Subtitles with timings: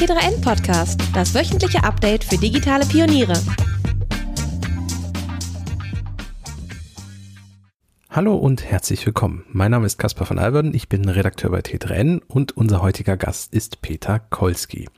[0.00, 3.34] T3N Podcast, das wöchentliche Update für digitale Pioniere.
[8.08, 9.44] Hallo und herzlich willkommen.
[9.52, 13.52] Mein Name ist Caspar von Alberden, ich bin Redakteur bei T3N und unser heutiger Gast
[13.52, 14.88] ist Peter Kolski.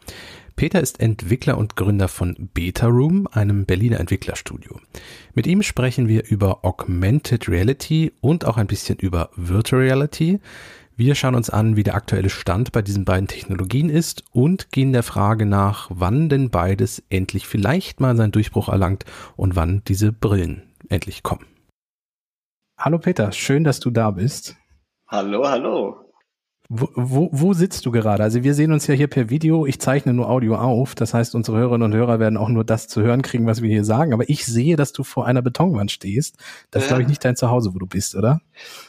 [0.54, 4.78] Peter ist Entwickler und Gründer von Beta Room, einem Berliner Entwicklerstudio.
[5.34, 10.38] Mit ihm sprechen wir über Augmented Reality und auch ein bisschen über Virtual Reality.
[11.04, 14.92] Wir schauen uns an, wie der aktuelle Stand bei diesen beiden Technologien ist und gehen
[14.92, 20.12] der Frage nach, wann denn beides endlich vielleicht mal seinen Durchbruch erlangt und wann diese
[20.12, 21.44] Brillen endlich kommen.
[22.78, 24.56] Hallo Peter, schön, dass du da bist.
[25.08, 26.11] Hallo, hallo.
[26.74, 28.22] Wo, wo, wo sitzt du gerade?
[28.22, 31.34] Also wir sehen uns ja hier per Video, ich zeichne nur Audio auf, das heißt
[31.34, 34.14] unsere Hörerinnen und Hörer werden auch nur das zu hören kriegen, was wir hier sagen,
[34.14, 36.36] aber ich sehe, dass du vor einer Betonwand stehst.
[36.70, 38.40] Das ist, glaube ich, nicht dein Zuhause, wo du bist, oder?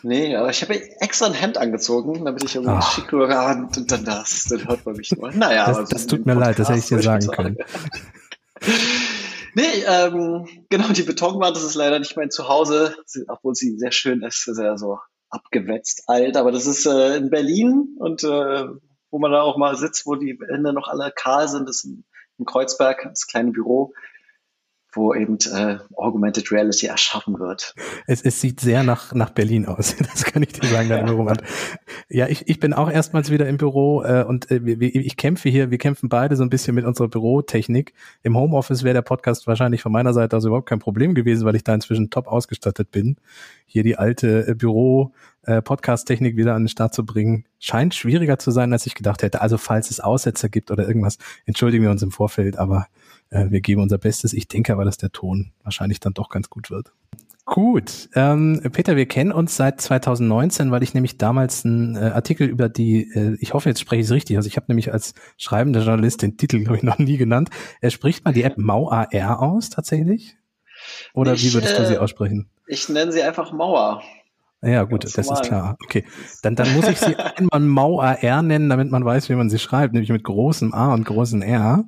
[0.02, 4.06] Nee, aber ich habe extra ein Hemd angezogen, damit ich irgendwie schick nur und dann
[4.06, 5.34] das, dann hört man mich nur.
[5.34, 7.58] Naja, das, das tut mir leid, das hätte ich dir sagen können.
[9.56, 12.96] Nee, ähm, genau, die Betonwand, das ist leider nicht mein Zuhause,
[13.28, 14.98] obwohl sie sehr schön ist, sehr so
[15.34, 18.66] abgewetzt alt, aber das ist äh, in Berlin und äh,
[19.12, 21.86] wo man da auch mal sitzt, wo die Hände noch alle kahl sind, das ist
[21.86, 22.04] in,
[22.38, 23.94] in Kreuzberg, das kleine Büro
[24.96, 27.74] wo eben äh, Augmented Reality erschaffen wird.
[28.08, 31.14] Es, es sieht sehr nach, nach Berlin aus, das kann ich dir sagen, dein ja.
[31.14, 31.42] Roman.
[32.14, 35.72] Ja, ich, ich bin auch erstmals wieder im Büro äh, und äh, ich kämpfe hier,
[35.72, 37.96] wir kämpfen beide so ein bisschen mit unserer Bürotechnik.
[38.22, 41.56] Im Homeoffice wäre der Podcast wahrscheinlich von meiner Seite also überhaupt kein Problem gewesen, weil
[41.56, 43.18] ich da inzwischen top ausgestattet bin.
[43.66, 48.52] Hier die alte äh, Büro äh, wieder an den Start zu bringen, scheint schwieriger zu
[48.52, 49.42] sein, als ich gedacht hätte.
[49.42, 52.86] Also falls es Aussetzer gibt oder irgendwas, entschuldigen wir uns im Vorfeld, aber
[53.32, 54.34] äh, wir geben unser Bestes.
[54.34, 56.94] Ich denke aber, dass der Ton wahrscheinlich dann doch ganz gut wird.
[57.46, 62.48] Gut, ähm, Peter, wir kennen uns seit 2019, weil ich nämlich damals einen äh, Artikel
[62.48, 65.14] über die, äh, ich hoffe, jetzt spreche ich es richtig, also ich habe nämlich als
[65.38, 67.50] schreibender Journalist den Titel, glaube ich, noch nie genannt.
[67.82, 70.38] Er spricht mal die App MauAR aus, tatsächlich?
[71.14, 72.50] Oder ich, wie würdest du sie äh, aussprechen?
[72.66, 74.02] Ich nenne sie einfach Mauer.
[74.64, 75.78] Ja, gut, das ist klar.
[75.84, 76.06] Okay.
[76.42, 79.94] Dann, dann muss ich sie einmal MauAR nennen, damit man weiß, wie man sie schreibt,
[79.94, 81.84] nämlich mit großem A und großem R.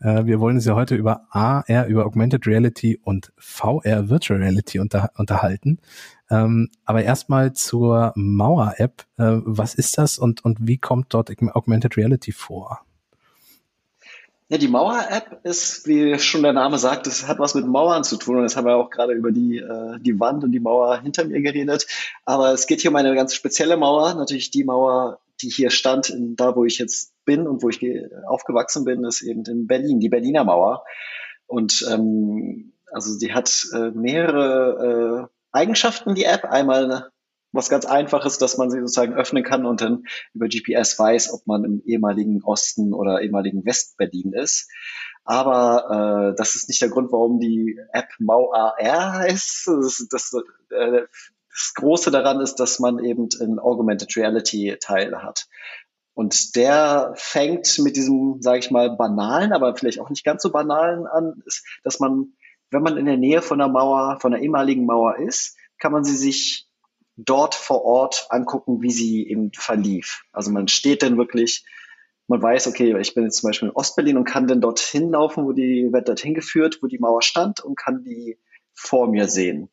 [0.00, 4.80] Äh, wir wollen uns ja heute über AR, über Augmented Reality und VR Virtual Reality
[4.80, 5.78] unter, unterhalten.
[6.30, 9.04] Ähm, aber erstmal zur Mauer-App.
[9.16, 12.80] Äh, was ist das und, und wie kommt dort Augmented Reality vor?
[14.50, 18.16] Ja, die Mauer-App ist, wie schon der Name sagt, es hat was mit Mauern zu
[18.16, 18.38] tun.
[18.38, 21.24] Und das haben wir auch gerade über die, äh, die Wand und die Mauer hinter
[21.24, 21.86] mir geredet.
[22.24, 24.12] Aber es geht hier um eine ganz spezielle Mauer.
[24.14, 27.80] Natürlich die Mauer, die hier stand, in, da wo ich jetzt bin und wo ich
[28.26, 30.82] aufgewachsen bin, ist eben in Berlin, die Berliner Mauer.
[31.46, 36.44] Und ähm, also die hat äh, mehrere äh, Eigenschaften, die App.
[36.44, 37.12] Einmal
[37.52, 41.46] was ganz Einfaches, dass man sie sozusagen öffnen kann und dann über GPS weiß, ob
[41.46, 44.68] man im ehemaligen Osten oder ehemaligen Westberlin ist.
[45.24, 49.68] Aber äh, das ist nicht der Grund, warum die App MauAR heißt.
[49.68, 50.32] Das, das,
[50.70, 51.02] äh,
[51.50, 55.48] das Große daran ist, dass man eben in Augmented Reality Teil hat.
[56.14, 60.50] Und der fängt mit diesem, sage ich mal, banalen, aber vielleicht auch nicht ganz so
[60.50, 62.34] banalen an, ist, dass man,
[62.70, 66.04] wenn man in der Nähe von der Mauer, von der ehemaligen Mauer ist, kann man
[66.04, 66.69] sie sich
[67.24, 70.22] dort vor Ort angucken, wie sie eben verlief.
[70.32, 71.64] Also man steht dann wirklich,
[72.26, 75.44] man weiß, okay, ich bin jetzt zum Beispiel in Ostberlin und kann dann dorthin laufen,
[75.44, 78.38] wo die, wird dorthin geführt, wo die Mauer stand und kann die
[78.72, 79.68] vor mir sehen.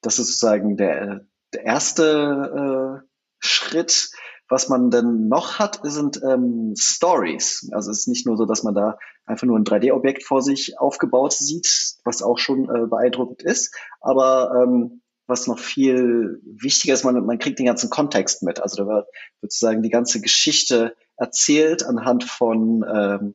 [0.00, 3.08] Das ist sozusagen der, der erste äh,
[3.38, 4.10] Schritt.
[4.50, 7.70] Was man dann noch hat, sind ähm, Stories.
[7.72, 10.78] Also es ist nicht nur so, dass man da einfach nur ein 3D-Objekt vor sich
[10.78, 17.04] aufgebaut sieht, was auch schon äh, beeindruckend ist, aber ähm, was noch viel wichtiger ist,
[17.04, 18.60] man, man kriegt den ganzen Kontext mit.
[18.60, 19.06] Also da wird
[19.40, 23.34] sozusagen die ganze Geschichte erzählt anhand von ähm,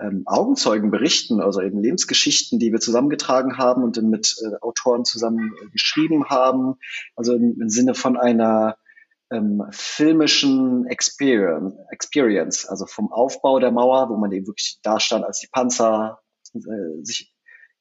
[0.00, 5.54] ähm, Augenzeugenberichten, also eben Lebensgeschichten, die wir zusammengetragen haben und dann mit äh, Autoren zusammen
[5.60, 6.76] äh, geschrieben haben.
[7.16, 8.76] Also im, im Sinne von einer
[9.30, 15.24] ähm, filmischen Experience, Experience, also vom Aufbau der Mauer, wo man eben wirklich da stand,
[15.24, 16.20] als die Panzer
[16.54, 17.34] äh, sich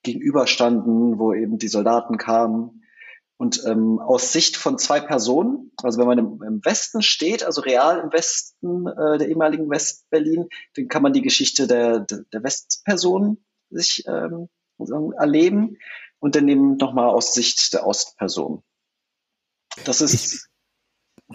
[0.03, 2.83] gegenüberstanden, wo eben die Soldaten kamen,
[3.37, 7.61] und ähm, aus Sicht von zwei Personen, also wenn man im, im Westen steht, also
[7.61, 13.37] real im Westen äh, der ehemaligen Westberlin, dann kann man die Geschichte der, der, Westperson
[13.69, 14.49] sich ähm,
[15.17, 15.77] erleben
[16.19, 18.63] und dann eben nochmal aus Sicht der Ostperson.
[19.85, 20.49] Das ist.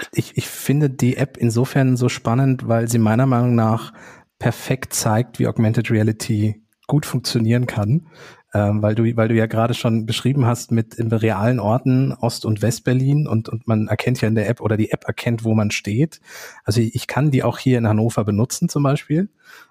[0.00, 3.92] Ich, ich, ich finde die App insofern so spannend, weil sie meiner Meinung nach
[4.40, 8.08] perfekt zeigt, wie Augmented Reality gut funktionieren kann
[8.54, 12.44] ähm, weil du, weil du ja gerade schon beschrieben hast mit in realen Orten Ost-
[12.44, 15.54] und Westberlin und, und man erkennt ja in der App oder die App erkennt, wo
[15.54, 16.20] man steht.
[16.64, 19.30] Also ich kann die auch hier in Hannover benutzen zum Beispiel.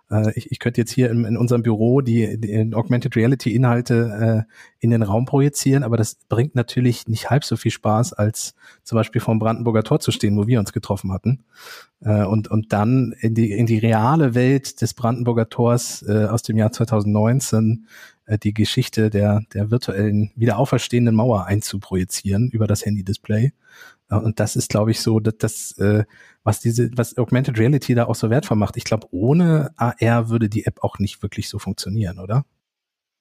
[0.10, 4.48] Äh, ich, ich könnte jetzt hier in, in unserem Büro die, die Augmented Reality Inhalte
[4.48, 8.56] äh, in den Raum projizieren, aber das bringt natürlich nicht halb so viel Spaß, als
[8.84, 11.44] zum Beispiel vom Brandenburger Tor zu stehen, wo wir uns getroffen hatten.
[12.01, 16.44] Äh, und, und dann in die, in die reale Welt des Brandenburger Tors äh, aus
[16.44, 18.11] dem Jahr 2019 äh,
[18.44, 23.54] die Geschichte der, der virtuellen, wieder auferstehenden Mauer einzuprojizieren über das Handy-Display.
[24.10, 26.04] Äh, und das ist, glaube ich, so, dass das, äh,
[26.44, 28.78] was diese, was Augmented Reality da auch so wertvoll macht.
[28.78, 32.46] Ich glaube, ohne AR würde die App auch nicht wirklich so funktionieren, oder?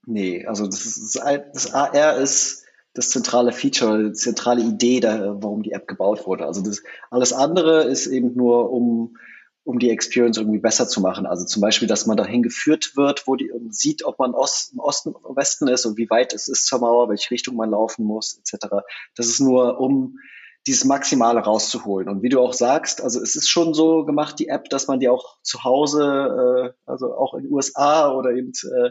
[0.06, 2.64] Nee, also das, ist, das AR ist
[2.94, 6.47] das zentrale Feature, die zentrale Idee, da, warum die App gebaut wurde.
[6.47, 9.17] Also das, alles andere ist eben nur, um,
[9.64, 11.26] um die Experience irgendwie besser zu machen.
[11.26, 14.80] Also zum Beispiel, dass man dahin geführt wird, wo die sieht, ob man Ost, im
[14.80, 18.04] Osten oder Westen ist und wie weit es ist zur Mauer, welche Richtung man laufen
[18.04, 18.66] muss, etc.
[19.14, 20.18] Das ist nur, um
[20.66, 22.08] dieses Maximale rauszuholen.
[22.08, 25.00] Und wie du auch sagst, also es ist schon so gemacht, die App, dass man
[25.00, 28.90] die auch zu Hause, äh, also auch in den USA oder eben, äh,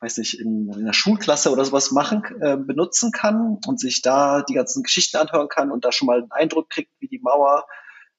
[0.00, 4.42] weiß nicht, in, in einer Schulklasse oder sowas machen, äh, benutzen kann und sich da
[4.42, 7.66] die ganzen Geschichten anhören kann und da schon mal einen Eindruck kriegt, wie die Mauer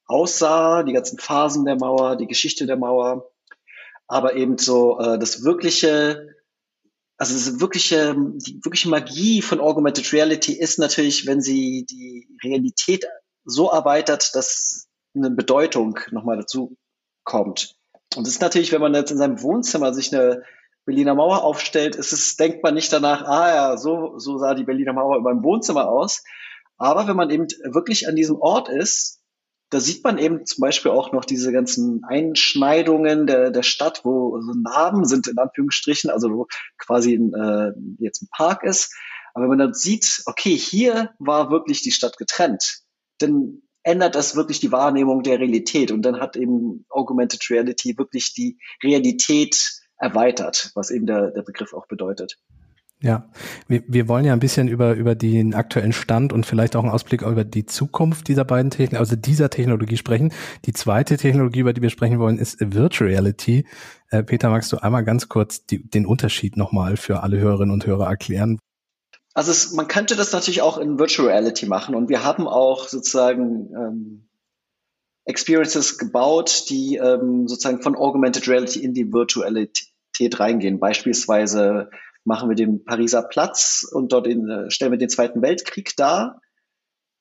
[0.06, 3.31] aussah, die ganzen Phasen der Mauer, die Geschichte der Mauer.
[4.07, 6.36] Aber eben so äh, das wirkliche
[7.18, 13.06] also diese wirkliche, die wirkliche Magie von Augmented Reality ist natürlich, wenn sie die Realität
[13.46, 16.78] so erweitert, dass eine Bedeutung nochmal dazu
[17.24, 17.75] kommt.
[18.16, 20.44] Und das ist natürlich, wenn man jetzt in seinem Wohnzimmer sich eine
[20.86, 24.63] Berliner Mauer aufstellt, ist es, denkt man nicht danach, ah ja, so, so sah die
[24.63, 26.24] Berliner Mauer in meinem Wohnzimmer aus.
[26.78, 29.22] Aber wenn man eben wirklich an diesem Ort ist,
[29.75, 34.39] da sieht man eben zum Beispiel auch noch diese ganzen Einschneidungen der, der Stadt, wo
[34.39, 38.95] so Narben sind, in Anführungsstrichen, also wo quasi ein, äh, jetzt ein Park ist.
[39.33, 42.83] Aber wenn man dann sieht, okay, hier war wirklich die Stadt getrennt,
[43.18, 45.92] dann ändert das wirklich die Wahrnehmung der Realität.
[45.92, 51.74] Und dann hat eben Augmented Reality wirklich die Realität erweitert, was eben der, der Begriff
[51.74, 52.38] auch bedeutet.
[53.06, 53.30] Ja,
[53.68, 56.92] wir, wir wollen ja ein bisschen über, über den aktuellen Stand und vielleicht auch einen
[56.92, 60.34] Ausblick über die Zukunft dieser beiden Technologien, also dieser Technologie sprechen.
[60.66, 63.68] Die zweite Technologie, über die wir sprechen wollen, ist Virtual Reality.
[64.10, 67.86] Äh, Peter, magst du einmal ganz kurz die, den Unterschied nochmal für alle Hörerinnen und
[67.86, 68.57] Hörer erklären?
[69.36, 72.88] Also es, man könnte das natürlich auch in Virtual Reality machen und wir haben auch
[72.88, 74.30] sozusagen ähm,
[75.25, 80.80] Experiences gebaut, die ähm, sozusagen von Augmented Reality in die Virtualität reingehen.
[80.80, 81.92] Beispielsweise
[82.25, 86.42] machen wir den Pariser Platz und dort in, äh, stellen wir den Zweiten Weltkrieg dar.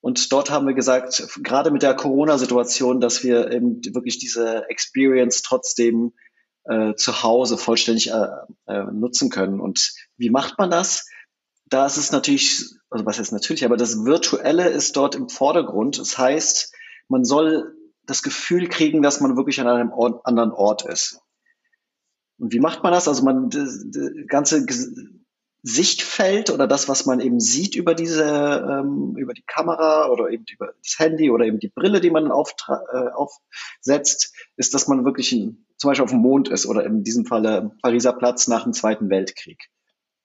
[0.01, 5.41] Und dort haben wir gesagt, gerade mit der Corona-Situation, dass wir eben wirklich diese Experience
[5.41, 6.13] trotzdem
[6.65, 8.27] äh, zu Hause vollständig äh,
[8.67, 9.59] äh, nutzen können.
[9.59, 11.07] Und wie macht man das?
[11.67, 15.97] Da ist es natürlich, also was heißt natürlich, aber das Virtuelle ist dort im Vordergrund.
[15.97, 16.73] Das heißt,
[17.07, 17.73] man soll
[18.05, 21.19] das Gefühl kriegen, dass man wirklich an einem Ort, anderen Ort ist.
[22.37, 23.07] Und wie macht man das?
[23.07, 24.65] Also man das, das ganze
[25.67, 30.45] Sichtfeld oder das, was man eben sieht über diese, ähm, über die Kamera oder eben
[30.53, 35.31] über das Handy oder eben die Brille, die man äh, aufsetzt, ist, dass man wirklich
[35.31, 38.73] in, zum Beispiel auf dem Mond ist oder in diesem Falle Pariser Platz nach dem
[38.73, 39.71] Zweiten Weltkrieg.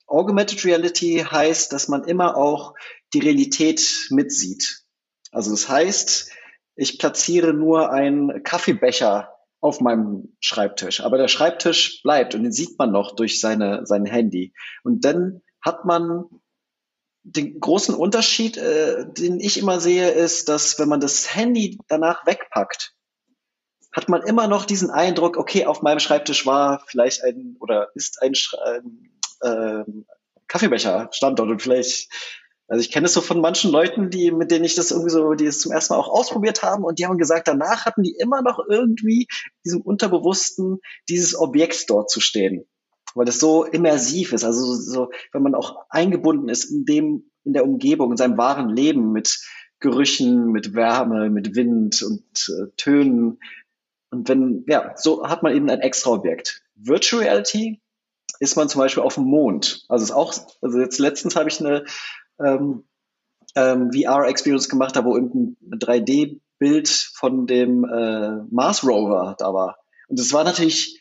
[0.06, 2.74] Augmented Reality heißt, dass man immer auch
[3.14, 4.84] die Realität mitsieht.
[5.32, 6.32] Also das heißt,
[6.74, 11.00] ich platziere nur einen Kaffeebecher auf meinem Schreibtisch.
[11.00, 14.52] Aber der Schreibtisch bleibt und den sieht man noch durch seine, sein Handy.
[14.82, 16.24] Und dann hat man
[17.22, 22.26] den großen Unterschied, äh, den ich immer sehe, ist, dass wenn man das Handy danach
[22.26, 22.94] wegpackt,
[23.92, 28.22] hat man immer noch diesen Eindruck, okay, auf meinem Schreibtisch war vielleicht ein oder ist
[28.22, 28.32] ein,
[29.40, 29.84] äh,
[30.46, 32.10] Kaffeebecher Standort und vielleicht
[32.70, 35.34] also ich kenne es so von manchen Leuten, die, mit denen ich das irgendwie so,
[35.34, 38.14] die es zum ersten Mal auch ausprobiert haben und die haben gesagt, danach hatten die
[38.16, 39.26] immer noch irgendwie
[39.64, 42.64] diesem Unterbewussten dieses Objekt dort zu stehen.
[43.16, 44.44] Weil das so immersiv ist.
[44.44, 48.68] Also so, wenn man auch eingebunden ist in dem, in der Umgebung, in seinem wahren
[48.68, 49.40] Leben mit
[49.80, 53.40] Gerüchen, mit Wärme, mit Wind und äh, Tönen.
[54.12, 56.62] Und wenn, ja, so hat man eben ein extra Objekt.
[56.76, 57.82] Virtual Reality
[58.38, 59.84] ist man zum Beispiel auf dem Mond.
[59.88, 61.84] Also ist auch, also jetzt letztens habe ich eine
[62.44, 62.84] ähm,
[63.54, 69.78] ähm, VR-Experience gemacht habe, wo irgendein 3D-Bild von dem äh, Mars Rover da war.
[70.08, 71.00] Und das war natürlich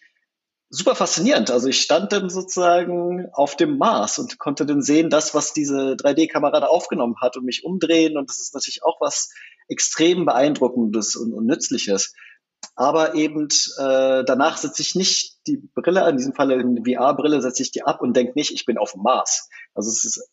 [0.70, 1.52] super faszinierend.
[1.52, 5.96] Also ich stand dann sozusagen auf dem Mars und konnte dann sehen, das, was diese
[5.96, 8.18] 3D-Kamera da aufgenommen hat und mich umdrehen.
[8.18, 9.32] Und das ist natürlich auch was
[9.68, 12.14] extrem beeindruckendes und, und nützliches.
[12.76, 17.64] Aber eben äh, danach setze ich nicht die Brille, in diesem Fall eine VR-Brille, setze
[17.64, 19.50] ich die ab und denke nicht, ich bin auf dem Mars.
[19.74, 20.30] Also es ist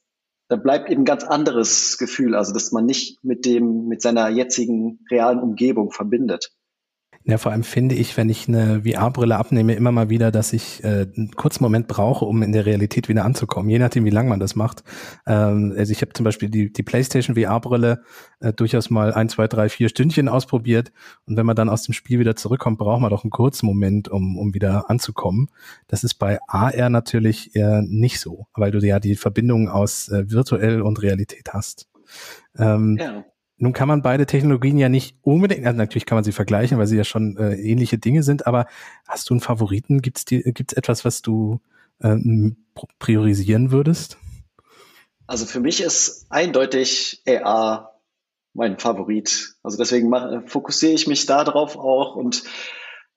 [0.49, 5.01] da bleibt eben ganz anderes Gefühl, also dass man nicht mit dem, mit seiner jetzigen
[5.11, 6.53] realen Umgebung verbindet.
[7.29, 10.85] Ja, vor allem finde ich, wenn ich eine VR-Brille abnehme, immer mal wieder, dass ich
[10.85, 14.29] äh, einen kurzen Moment brauche, um in der Realität wieder anzukommen, je nachdem, wie lange
[14.29, 14.85] man das macht.
[15.27, 18.05] Ähm, also ich habe zum Beispiel die, die PlayStation VR-Brille
[18.39, 20.93] äh, durchaus mal ein, zwei, drei, vier Stündchen ausprobiert.
[21.27, 24.09] Und wenn man dann aus dem Spiel wieder zurückkommt, braucht man doch einen kurzen Moment,
[24.09, 25.49] um, um wieder anzukommen.
[25.89, 30.31] Das ist bei AR natürlich eher nicht so, weil du ja die Verbindung aus äh,
[30.31, 31.89] virtuell und Realität hast.
[32.57, 33.25] Ähm, ja.
[33.59, 36.87] Nun kann man beide Technologien ja nicht unbedingt, also natürlich kann man sie vergleichen, weil
[36.87, 38.67] sie ja schon äh, ähnliche Dinge sind, aber
[39.09, 40.03] hast du einen Favoriten?
[40.03, 41.61] Gibt es etwas, was du
[42.01, 42.17] äh,
[42.99, 44.19] priorisieren würdest?
[45.27, 48.01] Also für mich ist eindeutig AR
[48.53, 49.55] mein Favorit.
[49.63, 52.43] Also deswegen mach, fokussiere ich mich da drauf auch und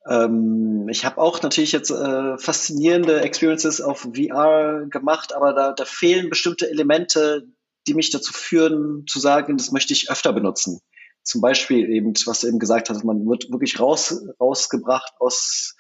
[0.08, 5.86] ähm, ich habe auch natürlich jetzt äh, faszinierende Experiences auf VR gemacht, aber da, da
[5.86, 7.48] fehlen bestimmte Elemente,
[7.88, 10.82] die mich dazu führen, zu sagen, das möchte ich öfter benutzen.
[11.24, 15.76] Zum Beispiel eben, was du eben gesagt hast, man wird wirklich raus, rausgebracht aus,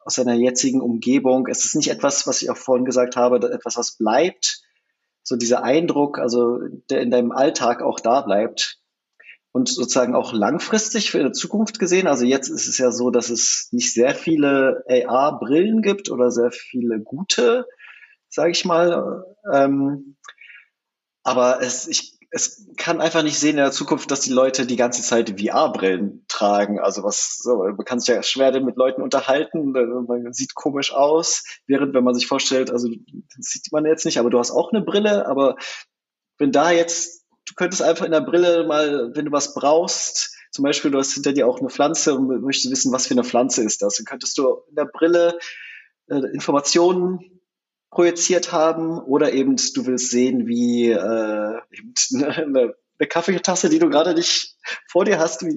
[0.00, 1.46] aus seiner jetzigen Umgebung.
[1.48, 4.62] Es ist nicht etwas, was ich auch vorhin gesagt habe, etwas, was bleibt.
[5.22, 6.58] So dieser Eindruck, also
[6.90, 8.78] der in deinem Alltag auch da bleibt.
[9.52, 12.06] Und sozusagen auch langfristig für die Zukunft gesehen.
[12.06, 16.52] Also jetzt ist es ja so, dass es nicht sehr viele AR-Brillen gibt oder sehr
[16.52, 17.66] viele gute,
[18.28, 19.24] sage ich mal.
[19.52, 20.16] Ähm,
[21.22, 24.76] aber es, ich, es kann einfach nicht sehen in der Zukunft, dass die Leute die
[24.76, 26.78] ganze Zeit VR-Brillen tragen.
[26.78, 31.44] Also was, so, man kann sich ja schwer mit Leuten unterhalten, man sieht komisch aus,
[31.66, 32.88] während wenn man sich vorstellt, also
[33.38, 35.56] sieht man jetzt nicht, aber du hast auch eine Brille, aber
[36.38, 40.64] wenn da jetzt, du könntest einfach in der Brille mal, wenn du was brauchst, zum
[40.64, 43.62] Beispiel, du hast hinter dir auch eine Pflanze und möchtest wissen, was für eine Pflanze
[43.62, 45.38] ist das, dann könntest du in der Brille
[46.08, 47.39] äh, Informationen
[47.90, 50.96] projiziert haben oder eben du willst sehen, wie äh,
[52.14, 54.56] eine, eine Kaffeetasse, die du gerade nicht
[54.88, 55.56] vor dir hast, wie,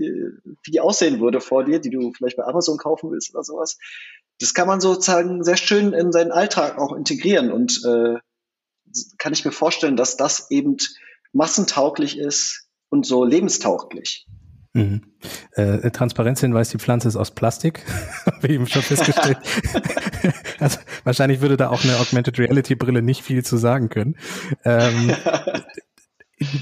[0.63, 3.77] wie die aussehen würde vor dir, die du vielleicht bei Amazon kaufen willst oder sowas.
[4.39, 8.15] Das kann man sozusagen sehr schön in seinen Alltag auch integrieren und äh,
[9.17, 10.77] kann ich mir vorstellen, dass das eben
[11.31, 14.27] massentauglich ist und so lebenstauglich.
[14.73, 15.01] Mhm.
[15.51, 17.85] Äh, Transparenzhinweis, die Pflanze ist aus Plastik,
[18.25, 19.37] habe ich eben schon festgestellt.
[20.59, 24.15] also wahrscheinlich würde da auch eine Augmented Reality Brille nicht viel zu sagen können.
[24.65, 25.15] Ähm,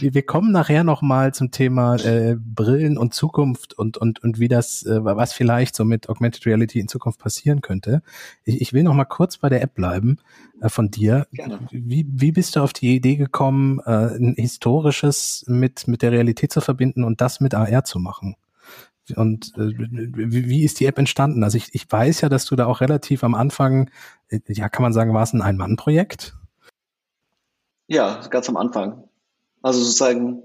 [0.01, 4.47] wir kommen nachher noch mal zum Thema äh, Brillen und Zukunft und und und wie
[4.47, 8.01] das äh, was vielleicht so mit Augmented Reality in Zukunft passieren könnte.
[8.43, 10.17] Ich, ich will noch mal kurz bei der App bleiben
[10.61, 11.27] äh, von dir.
[11.31, 11.59] Gerne.
[11.71, 16.51] Wie wie bist du auf die Idee gekommen, äh, ein historisches mit mit der Realität
[16.51, 18.35] zu verbinden und das mit AR zu machen?
[19.15, 19.73] Und äh,
[20.13, 21.43] wie, wie ist die App entstanden?
[21.43, 23.89] Also ich, ich weiß ja, dass du da auch relativ am Anfang,
[24.29, 26.35] äh, ja, kann man sagen, war es ein Ein-Mann-Projekt?
[27.87, 29.03] Ja, ganz am Anfang.
[29.61, 30.43] Also sozusagen,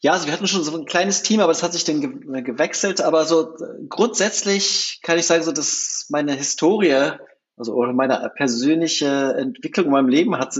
[0.00, 2.42] ja, also wir hatten schon so ein kleines Team, aber das hat sich dann ge
[2.42, 3.00] gewechselt.
[3.00, 3.54] Aber so
[3.88, 7.12] grundsätzlich kann ich sagen, so dass meine Historie,
[7.56, 10.54] also oder meine persönliche Entwicklung in meinem Leben hat,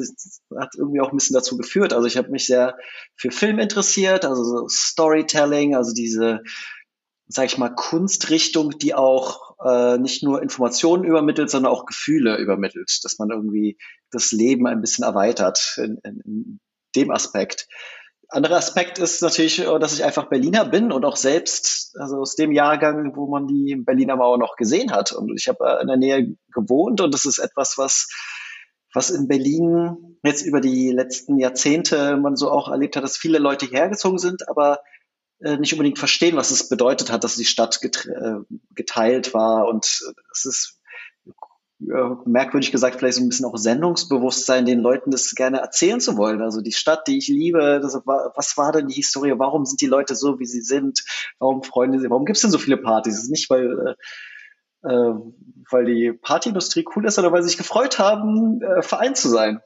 [0.59, 1.93] hat irgendwie auch ein bisschen dazu geführt.
[1.93, 2.77] Also ich habe mich sehr
[3.17, 6.43] für Film interessiert, also so Storytelling, also diese,
[7.29, 13.01] sag ich mal, Kunstrichtung, die auch äh, nicht nur Informationen übermittelt, sondern auch Gefühle übermittelt,
[13.03, 13.79] dass man irgendwie
[14.11, 16.61] das Leben ein bisschen erweitert in, in,
[16.99, 17.69] dem Aspekt.
[18.31, 22.37] Anderer Aspekt ist natürlich, äh, dass ich einfach Berliner bin und auch selbst, also aus
[22.37, 25.13] dem Jahrgang, wo man die Berliner Mauer noch gesehen hat.
[25.13, 28.09] Und ich habe äh, in der Nähe gewohnt und das ist etwas, was,
[28.93, 33.39] was in Berlin jetzt über die letzten Jahrzehnte man so auch erlebt hat, dass viele
[33.39, 34.81] Leute hergezogen sind, aber
[35.41, 37.81] äh, nicht unbedingt verstehen, was es bedeutet hat, dass die Stadt
[38.75, 39.69] geteilt war.
[39.69, 40.03] Und
[40.33, 40.78] es ist
[41.81, 46.43] merkwürdig gesagt, vielleicht so ein bisschen auch Sendungsbewusstsein, den Leuten das gerne erzählen zu wollen.
[46.43, 49.39] Also die Stadt, die ich liebe, das, was war denn die Historie?
[49.39, 51.05] Warum sind die Leute so, wie sie sind?
[51.39, 52.11] Warum freuen sie?
[52.11, 53.15] Warum gibt es denn so viele Partys?
[53.15, 53.97] Es ist nicht, weil,
[54.83, 55.15] äh, äh,
[55.71, 59.61] weil die Partyindustrie cool ist, sondern weil sie sich gefreut haben, äh, vereint zu sein.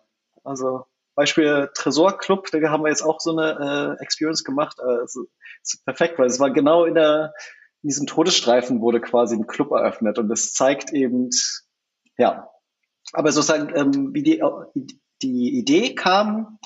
[0.45, 4.78] Also Beispiel Tresor Club, da haben wir jetzt auch so eine äh, Experience gemacht.
[4.81, 5.26] Also,
[5.62, 7.33] ist perfekt, weil es war genau in der
[7.83, 11.31] in diesem Todesstreifen wurde quasi ein Club eröffnet und das zeigt eben,
[12.19, 12.49] ja,
[13.12, 14.42] aber sozusagen, ähm, wie die,
[15.23, 16.59] die Idee kam,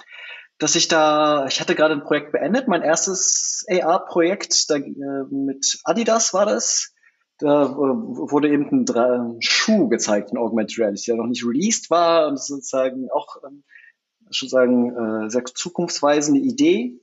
[0.59, 4.81] dass ich da, ich hatte gerade ein Projekt beendet, mein erstes AR-Projekt äh,
[5.31, 6.95] mit Adidas war das.
[7.39, 12.29] Da äh, wurde eben ein, Schuh gezeigt in Augmented Reality, der noch nicht released war
[12.29, 13.65] und sozusagen auch ähm,
[14.31, 14.49] schon
[14.97, 16.99] äh, sehr zukunftsweisende Idee.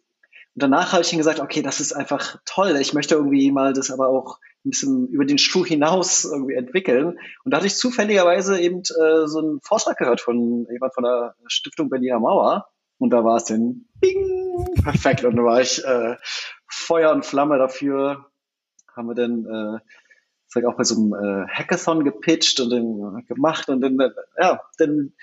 [0.56, 2.78] Und danach habe ich ihm gesagt, okay, das ist einfach toll.
[2.80, 7.18] Ich möchte irgendwie mal das aber auch ein bisschen über den Schuh hinaus irgendwie entwickeln.
[7.44, 11.36] Und da hatte ich zufälligerweise eben äh, so einen Vortrag gehört von jemand von der
[11.48, 12.68] Stiftung Berliner Mauer.
[13.00, 15.26] Und da war es dann Bing, perfekt.
[15.26, 16.16] Und da war ich äh,
[16.68, 18.28] Feuer und Flamme dafür,
[18.96, 19.80] haben wir dann äh,
[20.48, 23.98] vielleicht auch bei so einem äh, Hackathon gepitcht und dann gemacht und dann,
[24.40, 25.14] ja, dann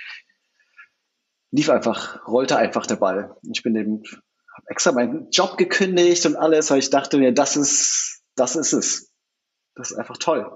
[1.52, 3.36] lief einfach, rollte einfach der Ball.
[3.52, 4.02] Ich bin eben,
[4.70, 9.12] extra meinen Job gekündigt und alles, weil ich dachte mir, das ist, das ist es.
[9.74, 10.46] Das ist einfach toll.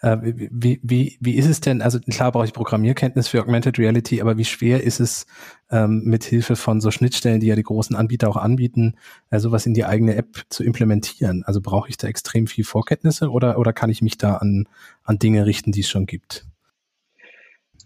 [0.00, 4.22] Äh, wie, wie, wie ist es denn, also klar brauche ich Programmierkenntnis für Augmented Reality,
[4.22, 5.26] aber wie schwer ist es,
[5.70, 8.94] ähm, mit Hilfe von so Schnittstellen, die ja die großen Anbieter auch anbieten,
[9.30, 11.44] äh, sowas in die eigene App zu implementieren?
[11.44, 14.68] Also brauche ich da extrem viel Vorkenntnisse oder, oder kann ich mich da an,
[15.02, 16.46] an Dinge richten, die es schon gibt?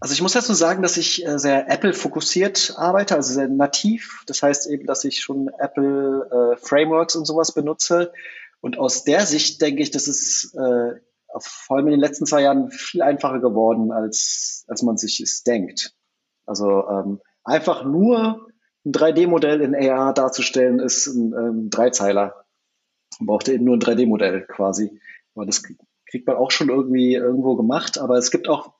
[0.00, 4.22] Also ich muss dazu sagen, dass ich äh, sehr Apple-fokussiert arbeite, also sehr nativ.
[4.26, 8.12] Das heißt eben, dass ich schon Apple äh, und sowas benutze.
[8.60, 11.00] Und aus der Sicht denke ich, dass es äh,
[11.38, 15.42] vor allem in den letzten zwei Jahren viel einfacher geworden, als, als man sich es
[15.42, 15.94] denkt.
[16.46, 18.48] Also ähm, einfach nur
[18.84, 22.46] ein 3D-Modell in AR darzustellen, ist ein, ein Dreizeiler.
[23.18, 25.00] Man braucht eben nur ein 3D-Modell quasi.
[25.34, 25.62] Aber das
[26.06, 27.98] kriegt man auch schon irgendwie irgendwo gemacht.
[27.98, 28.72] Aber es gibt auch,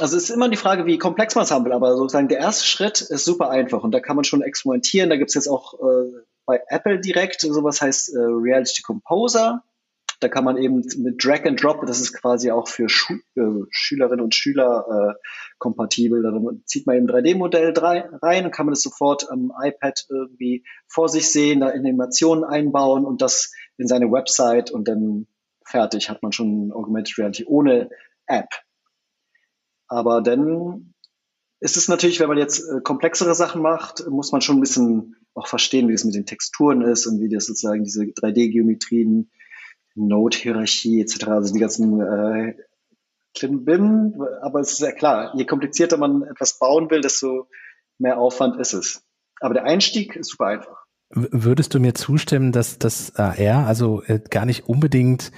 [0.00, 1.72] also es ist immer die Frage, wie komplex man es haben will.
[1.72, 5.10] Aber sozusagen der erste Schritt ist super einfach und da kann man schon experimentieren.
[5.10, 6.12] Da gibt es jetzt auch äh,
[6.44, 9.62] bei Apple direkt sowas heißt äh, Reality Composer.
[10.20, 13.42] Da kann man eben mit Drag and Drop, das ist quasi auch für Schu äh,
[13.70, 16.22] Schülerinnen und Schüler äh, kompatibel.
[16.22, 16.32] Da
[16.64, 21.30] zieht man eben 3D-Modell rein und kann man das sofort am iPad irgendwie vor sich
[21.30, 25.26] sehen, da Animationen einbauen und das in seine Website und dann
[25.66, 27.90] fertig hat man schon Augmented Reality ohne
[28.26, 28.48] App.
[29.88, 30.94] Aber dann
[31.60, 35.16] ist es natürlich, wenn man jetzt äh, komplexere Sachen macht, muss man schon ein bisschen
[35.34, 39.30] auch verstehen, wie es mit den Texturen ist und wie das sozusagen diese 3D-Geometrien
[39.94, 42.54] Node-Hierarchie etc., also die ganzen äh,
[43.34, 47.48] Klimbim, aber es ist ja klar, je komplizierter man etwas bauen will, desto
[47.98, 49.02] mehr Aufwand ist es.
[49.40, 50.86] Aber der Einstieg ist super einfach.
[51.10, 55.30] Würdest du mir zustimmen, dass das AR also äh, gar nicht unbedingt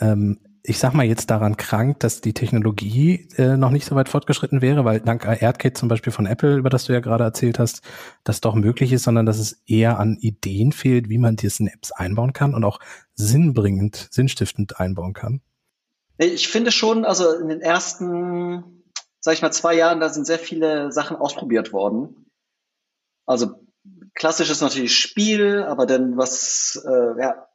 [0.00, 4.08] ähm, ich sag mal jetzt daran krank, dass die Technologie äh, noch nicht so weit
[4.08, 7.58] fortgeschritten wäre, weil dank AirKit zum Beispiel von Apple, über das du ja gerade erzählt
[7.58, 7.82] hast,
[8.24, 11.92] das doch möglich ist, sondern dass es eher an Ideen fehlt, wie man diese Apps
[11.92, 12.80] einbauen kann und auch
[13.12, 15.42] sinnbringend, sinnstiftend einbauen kann.
[16.16, 18.84] Ich finde schon, also in den ersten,
[19.20, 22.30] sag ich mal, zwei Jahren, da sind sehr viele Sachen ausprobiert worden.
[23.26, 23.66] Also
[24.14, 27.48] klassisch ist natürlich Spiel, aber dann was, äh, ja,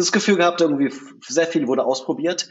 [0.00, 0.92] das Gefühl gehabt, irgendwie
[1.26, 2.48] sehr viel wurde ausprobiert.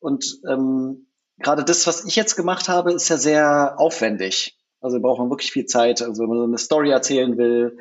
[0.00, 1.08] Und ähm,
[1.38, 4.58] gerade das, was ich jetzt gemacht habe, ist ja sehr aufwendig.
[4.80, 6.02] Also braucht man wirklich viel Zeit.
[6.02, 7.78] Also wenn man so eine Story erzählen will,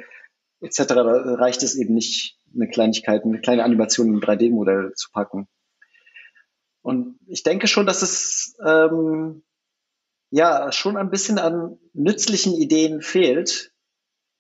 [0.62, 5.48] etc., da reicht es eben nicht, eine Kleinigkeit, eine kleine Animation im 3D-Modell zu packen.
[6.82, 9.44] Und ich denke schon, dass es ähm,
[10.32, 13.74] ja schon ein bisschen an nützlichen Ideen fehlt.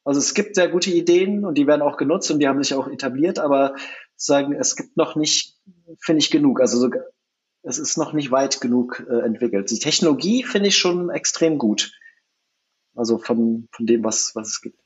[0.04, 2.74] Also es gibt sehr gute Ideen und die werden auch genutzt und die haben sich
[2.74, 3.76] auch etabliert, aber
[4.18, 5.56] sagen, es gibt noch nicht,
[6.00, 6.60] finde ich, genug.
[6.60, 6.90] Also so,
[7.64, 9.70] es ist noch nicht weit genug äh, entwickelt.
[9.72, 11.92] Die Technologie finde ich schon extrem gut.
[12.96, 14.80] Also von, von dem, was, was es gibt.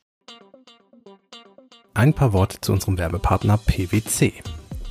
[1.94, 4.34] Ein paar Worte zu unserem Werbepartner PwC.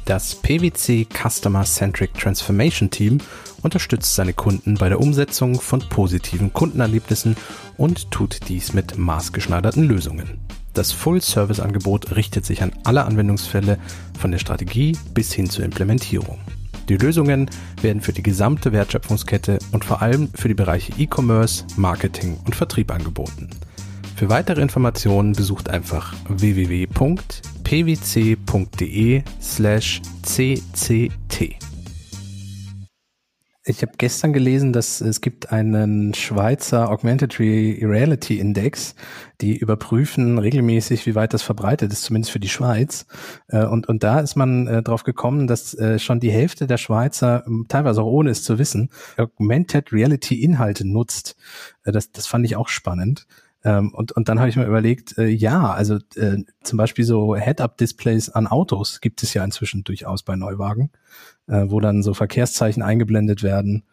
[0.06, 3.19] Das PwC Customer Centric Transformation Team
[3.62, 7.38] unterstützt seine Kunden bei der Umsetzung von positiven Kundenerlebnissen
[7.77, 10.39] und tut dies mit maßgeschneiderten Lösungen.
[10.73, 13.77] Das Full-Service-Angebot richtet sich an alle Anwendungsfälle
[14.17, 16.39] von der Strategie bis hin zur Implementierung.
[16.88, 17.49] Die Lösungen
[17.81, 22.91] werden für die gesamte Wertschöpfungskette und vor allem für die Bereiche E-Commerce, Marketing und Vertrieb
[22.91, 23.49] angeboten.
[24.15, 26.84] Für weitere Informationen besucht einfach www.pwc.de
[29.41, 31.70] slash cct.
[33.63, 38.95] Ich habe gestern gelesen, dass es gibt einen Schweizer Augmented Reality Index,
[39.39, 43.06] die überprüfen regelmäßig, wie weit das verbreitet ist, zumindest für die Schweiz.
[43.50, 46.78] Äh, und, und da ist man äh, drauf gekommen, dass äh, schon die Hälfte der
[46.78, 51.36] Schweizer, teilweise auch ohne es zu wissen, Augmented Reality Inhalte nutzt.
[51.84, 53.28] Das, das fand ich auch spannend.
[53.63, 57.36] Ähm, und, und dann habe ich mir überlegt, äh, ja, also äh, zum Beispiel so
[57.36, 60.91] Head-Up-Displays an Autos gibt es ja inzwischen durchaus bei Neuwagen,
[61.47, 63.84] äh, wo dann so Verkehrszeichen eingeblendet werden.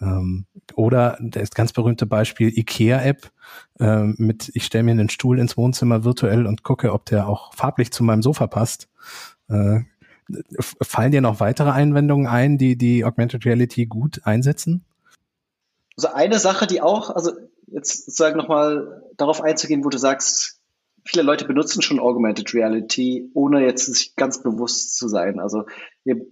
[0.00, 3.30] Ähm, oder das ganz berühmte Beispiel IKEA-App
[3.80, 7.54] äh, mit, ich stelle mir einen Stuhl ins Wohnzimmer virtuell und gucke, ob der auch
[7.54, 8.88] farblich zu meinem Sofa passt.
[9.48, 9.80] Äh,
[10.82, 14.84] fallen dir noch weitere Einwendungen ein, die die Augmented Reality gut einsetzen?
[15.96, 17.32] Also eine Sache, die auch, also
[17.66, 20.60] jetzt sozusagen nochmal darauf einzugehen, wo du sagst,
[21.04, 25.38] viele Leute benutzen schon Augmented Reality, ohne jetzt sich ganz bewusst zu sein.
[25.40, 25.64] Also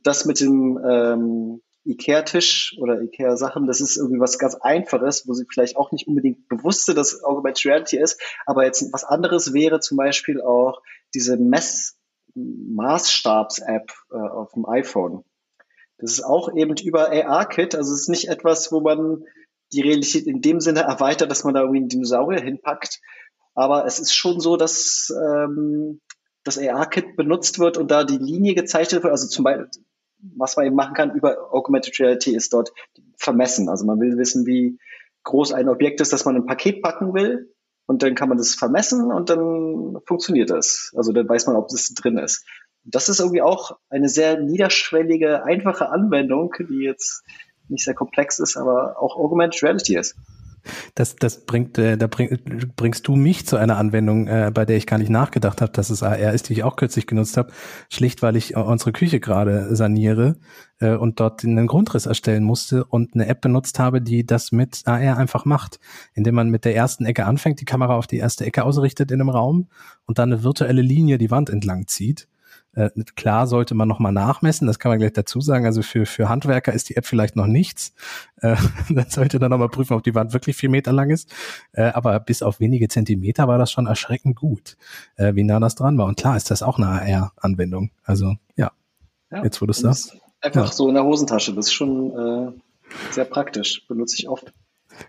[0.02, 5.44] das mit dem ähm, Ikea-Tisch oder Ikea-Sachen, das ist irgendwie was ganz Einfaches, wo sie
[5.50, 9.80] vielleicht auch nicht unbedingt bewusst sind, dass Augmented Reality ist, aber jetzt was anderes wäre
[9.80, 10.80] zum Beispiel auch
[11.14, 11.98] diese Mess
[12.36, 15.22] Maßstabs-App äh, auf dem iPhone.
[15.98, 19.24] Das ist auch eben über AR-Kit, also es ist nicht etwas, wo man
[19.72, 23.00] die Realität in dem Sinne erweitert, dass man da irgendwie einen Dinosaurier hinpackt.
[23.54, 26.00] Aber es ist schon so, dass ähm,
[26.42, 29.12] das AR-Kit benutzt wird und da die Linie gezeichnet wird.
[29.12, 29.68] Also zum Beispiel,
[30.36, 32.72] was man eben machen kann über Augmented Reality ist dort
[33.16, 33.68] vermessen.
[33.68, 34.78] Also man will wissen, wie
[35.24, 37.50] groß ein Objekt ist, das man in ein Paket packen will.
[37.86, 40.92] Und dann kann man das vermessen und dann funktioniert das.
[40.96, 42.46] Also dann weiß man, ob das drin ist.
[42.84, 47.24] Das ist irgendwie auch eine sehr niederschwellige, einfache Anwendung, die jetzt
[47.68, 50.16] nicht sehr komplex ist, aber auch Augmented Reality ist.
[50.94, 52.38] Das, das bringt, äh, da bring,
[52.76, 55.90] bringst du mich zu einer Anwendung, äh, bei der ich gar nicht nachgedacht habe, dass
[55.90, 57.52] es AR ist, die ich auch kürzlich genutzt habe,
[57.90, 60.36] schlicht weil ich unsere Küche gerade saniere
[60.80, 64.82] äh, und dort einen Grundriss erstellen musste und eine App benutzt habe, die das mit
[64.86, 65.78] AR einfach macht,
[66.14, 69.20] indem man mit der ersten Ecke anfängt, die Kamera auf die erste Ecke ausrichtet in
[69.20, 69.68] einem Raum
[70.06, 72.28] und dann eine virtuelle Linie die Wand entlang zieht
[72.74, 75.66] äh, klar sollte man nochmal nachmessen, das kann man gleich dazu sagen.
[75.66, 77.94] Also für, für Handwerker ist die App vielleicht noch nichts.
[78.40, 78.56] Äh,
[78.90, 81.32] dann sollte dann nochmal prüfen, ob die Wand wirklich vier Meter lang ist.
[81.72, 84.76] Äh, aber bis auf wenige Zentimeter war das schon erschreckend gut,
[85.16, 86.06] äh, wie nah das dran war.
[86.06, 87.90] Und klar ist das auch eine AR-Anwendung.
[88.02, 88.72] Also ja,
[89.30, 90.16] ja jetzt wo du es sagst.
[90.40, 90.72] Einfach ja.
[90.72, 92.52] so in der Hosentasche, das ist schon äh,
[93.12, 94.52] sehr praktisch, benutze ich oft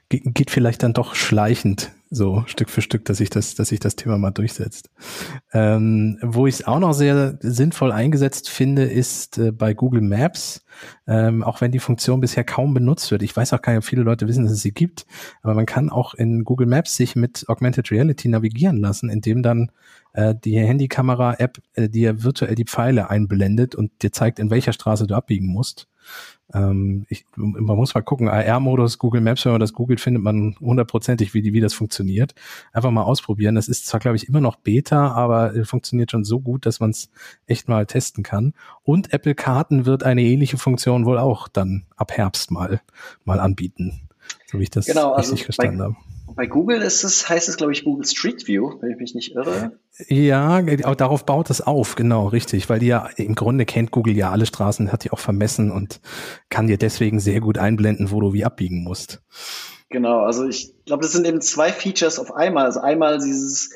[0.09, 3.95] geht vielleicht dann doch schleichend so Stück für Stück, dass sich das, dass sich das
[3.95, 4.89] Thema mal durchsetzt.
[5.53, 10.63] Ähm, wo ich es auch noch sehr sinnvoll eingesetzt finde, ist äh, bei Google Maps,
[11.07, 13.23] ähm, auch wenn die Funktion bisher kaum benutzt wird.
[13.23, 15.05] Ich weiß auch gar nicht, ob viele Leute wissen, dass es sie gibt,
[15.41, 19.71] aber man kann auch in Google Maps sich mit Augmented Reality navigieren lassen, indem dann
[20.13, 25.07] äh, die Handykamera-App äh, dir virtuell die Pfeile einblendet und dir zeigt, in welcher Straße
[25.07, 25.87] du abbiegen musst.
[26.53, 30.55] Ähm, ich, man muss mal gucken, AR-Modus, Google Maps, wenn man das googelt, findet man
[30.59, 32.35] hundertprozentig, wie, die, wie das funktioniert.
[32.71, 33.55] Einfach mal ausprobieren.
[33.55, 36.79] Das ist zwar, glaube ich, immer noch Beta, aber äh, funktioniert schon so gut, dass
[36.79, 37.09] man es
[37.47, 38.53] echt mal testen kann.
[38.83, 42.81] Und Apple Karten wird eine ähnliche Funktion wohl auch dann ab Herbst mal,
[43.23, 44.01] mal anbieten.
[44.45, 45.95] So wie ich das genau, also richtig verstanden habe.
[46.35, 49.35] Bei Google ist es, heißt es, glaube ich, Google Street View, wenn ich mich nicht
[49.35, 49.79] irre.
[50.07, 54.31] Ja, darauf baut es auf, genau, richtig, weil die ja im Grunde kennt Google ja
[54.31, 56.01] alle Straßen, hat die auch vermessen und
[56.49, 59.21] kann dir deswegen sehr gut einblenden, wo du wie abbiegen musst.
[59.89, 62.65] Genau, also ich glaube, das sind eben zwei Features auf einmal.
[62.65, 63.69] Also einmal dieses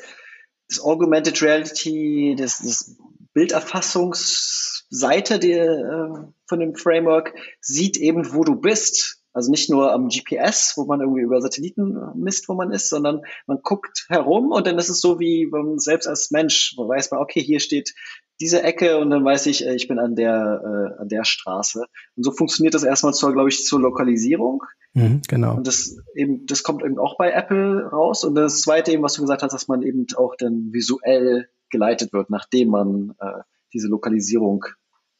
[0.68, 2.94] das Augmented Reality, das, das
[3.32, 10.08] Bilderfassungsseite der, äh, von dem Framework sieht eben, wo du bist also nicht nur am
[10.08, 14.66] GPS, wo man irgendwie über Satelliten misst, wo man ist, sondern man guckt herum und
[14.66, 17.94] dann ist es so wie man selbst als Mensch, wo weiß man, okay, hier steht
[18.40, 21.84] diese Ecke und dann weiß ich, äh, ich bin an der, äh, an der Straße.
[22.16, 24.64] Und so funktioniert das erstmal zur, glaube ich, zur Lokalisierung.
[24.94, 25.56] Mhm, genau.
[25.56, 28.24] Und das eben, das kommt eben auch bei Apple raus.
[28.24, 32.12] Und das zweite eben, was du gesagt hast, dass man eben auch dann visuell geleitet
[32.12, 34.64] wird, nachdem man äh, diese Lokalisierung,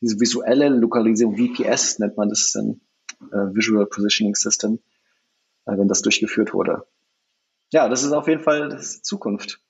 [0.01, 2.90] diese visuelle Lokalisierung, VPS nennt man das dann, äh,
[3.55, 4.81] Visual Positioning System,
[5.67, 6.85] äh, wenn das durchgeführt wurde.
[7.73, 9.61] Ja, das ist auf jeden Fall Zukunft.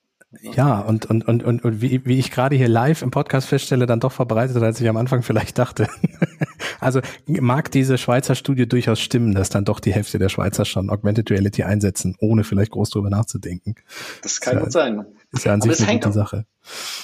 [0.43, 3.99] Ja, und, und, und, und, wie, wie ich gerade hier live im Podcast feststelle, dann
[3.99, 5.89] doch verbreitet, als ich am Anfang vielleicht dachte.
[6.81, 10.89] also mag diese Schweizer Studie durchaus stimmen, dass dann doch die Hälfte der Schweizer schon
[10.89, 13.75] Augmented Reality einsetzen, ohne vielleicht groß drüber nachzudenken.
[14.23, 15.05] Das kann gut sein.
[15.33, 16.47] Ist ja an sich eine gute Sache.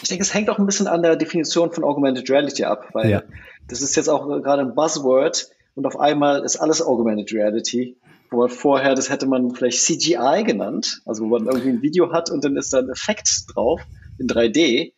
[0.02, 3.24] Ich denke, es hängt auch ein bisschen an der Definition von Augmented Reality ab, weil
[3.66, 7.96] das ist jetzt auch gerade ein Buzzword, und auf einmal ist alles Augmented Reality.
[8.30, 12.28] Wo vorher, das hätte man vielleicht CGI genannt, also wo man irgendwie ein Video hat
[12.28, 13.80] und dann ist da ein Effekt drauf
[14.18, 14.94] in 3D.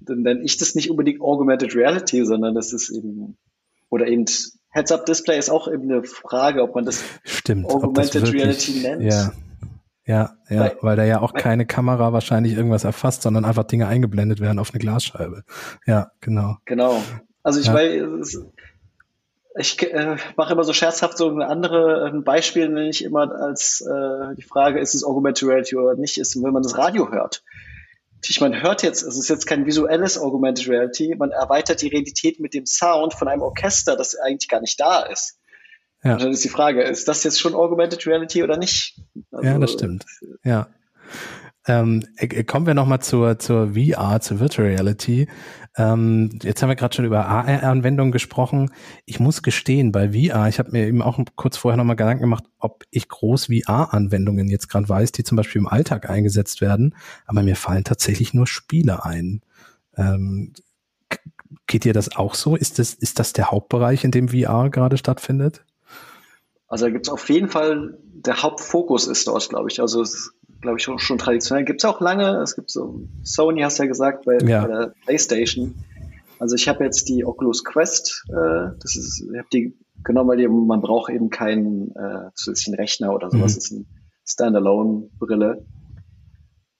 [0.00, 3.36] Dann nenne ich das nicht unbedingt Augmented Reality, sondern das ist eben,
[3.90, 4.26] oder eben
[4.68, 9.02] Heads-Up-Display ist auch eben eine Frage, ob man das Stimmt, Augmented das wirklich, Reality nennt.
[9.02, 9.32] Ja.
[10.04, 13.86] Ja, ja, weil, weil da ja auch keine Kamera wahrscheinlich irgendwas erfasst, sondern einfach Dinge
[13.86, 15.44] eingeblendet werden auf eine Glasscheibe.
[15.86, 16.56] Ja, genau.
[16.64, 17.00] Genau.
[17.44, 17.74] Also ich ja.
[17.74, 18.40] weiß,
[19.56, 23.80] ich äh, mache immer so scherzhaft so ein andere ein Beispiel, nenne ich immer als
[23.80, 27.42] äh, die Frage, ist es Augmented Reality oder nicht, ist, wenn man das Radio hört.
[28.24, 32.40] Ich man hört jetzt, es ist jetzt kein visuelles Augmented Reality, man erweitert die Realität
[32.40, 35.38] mit dem Sound von einem Orchester, das eigentlich gar nicht da ist.
[36.04, 36.14] Ja.
[36.14, 39.00] Und dann ist die Frage, ist das jetzt schon Augmented Reality oder nicht?
[39.30, 40.06] Also, ja, das stimmt.
[40.44, 40.68] Ja.
[41.66, 45.28] Ähm, äh, kommen wir nochmal zur, zur VR, zur Virtual Reality.
[45.76, 48.70] Ähm, jetzt haben wir gerade schon über AR-Anwendungen gesprochen.
[49.06, 52.44] Ich muss gestehen, bei VR, ich habe mir eben auch kurz vorher nochmal Gedanken gemacht,
[52.58, 56.94] ob ich groß VR-Anwendungen jetzt gerade weiß, die zum Beispiel im Alltag eingesetzt werden,
[57.26, 59.40] aber mir fallen tatsächlich nur Spiele ein.
[59.96, 60.52] Ähm,
[61.66, 62.54] geht dir das auch so?
[62.54, 65.64] Ist das, ist das der Hauptbereich, in dem VR gerade stattfindet?
[66.68, 69.80] Also da gibt es auf jeden Fall, der Hauptfokus ist dort, glaube ich.
[69.80, 71.64] Also es glaube ich, schon, schon traditionell.
[71.64, 72.40] Gibt es auch lange.
[72.40, 74.62] Es gibt so, Sony hast du ja gesagt, bei, ja.
[74.62, 75.74] bei der PlayStation.
[76.38, 80.38] Also ich habe jetzt die Oculus Quest, äh, das ist, ich habe die genommen, weil
[80.38, 83.52] die, man braucht eben keinen äh, zusätzlichen Rechner oder sowas.
[83.52, 83.54] Mhm.
[83.54, 83.84] Das ist eine
[84.24, 85.64] Standalone-Brille.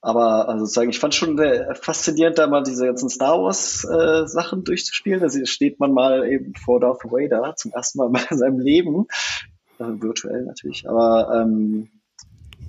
[0.01, 4.27] Aber also sozusagen, ich fand schon sehr faszinierend, da mal diese ganzen Star Wars äh,
[4.27, 5.21] Sachen durchzuspielen.
[5.21, 9.07] Da steht man mal eben vor Darth Vader zum ersten Mal in seinem Leben.
[9.79, 10.89] Äh, virtuell natürlich.
[10.89, 11.89] Aber ähm,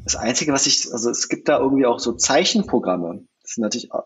[0.03, 3.25] das Einzige, was ich, also es gibt da irgendwie auch so Zeichenprogramme.
[3.41, 3.97] Das sind natürlich, äh,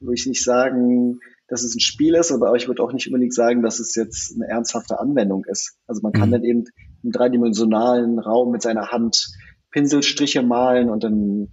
[0.00, 3.34] würde ich nicht sagen, dass es ein Spiel ist, aber ich würde auch nicht unbedingt
[3.34, 5.76] sagen, dass es jetzt eine ernsthafte Anwendung ist.
[5.86, 6.32] Also man kann mhm.
[6.32, 6.64] dann eben
[7.02, 9.28] im dreidimensionalen Raum mit seiner Hand
[9.70, 11.48] Pinselstriche malen und dann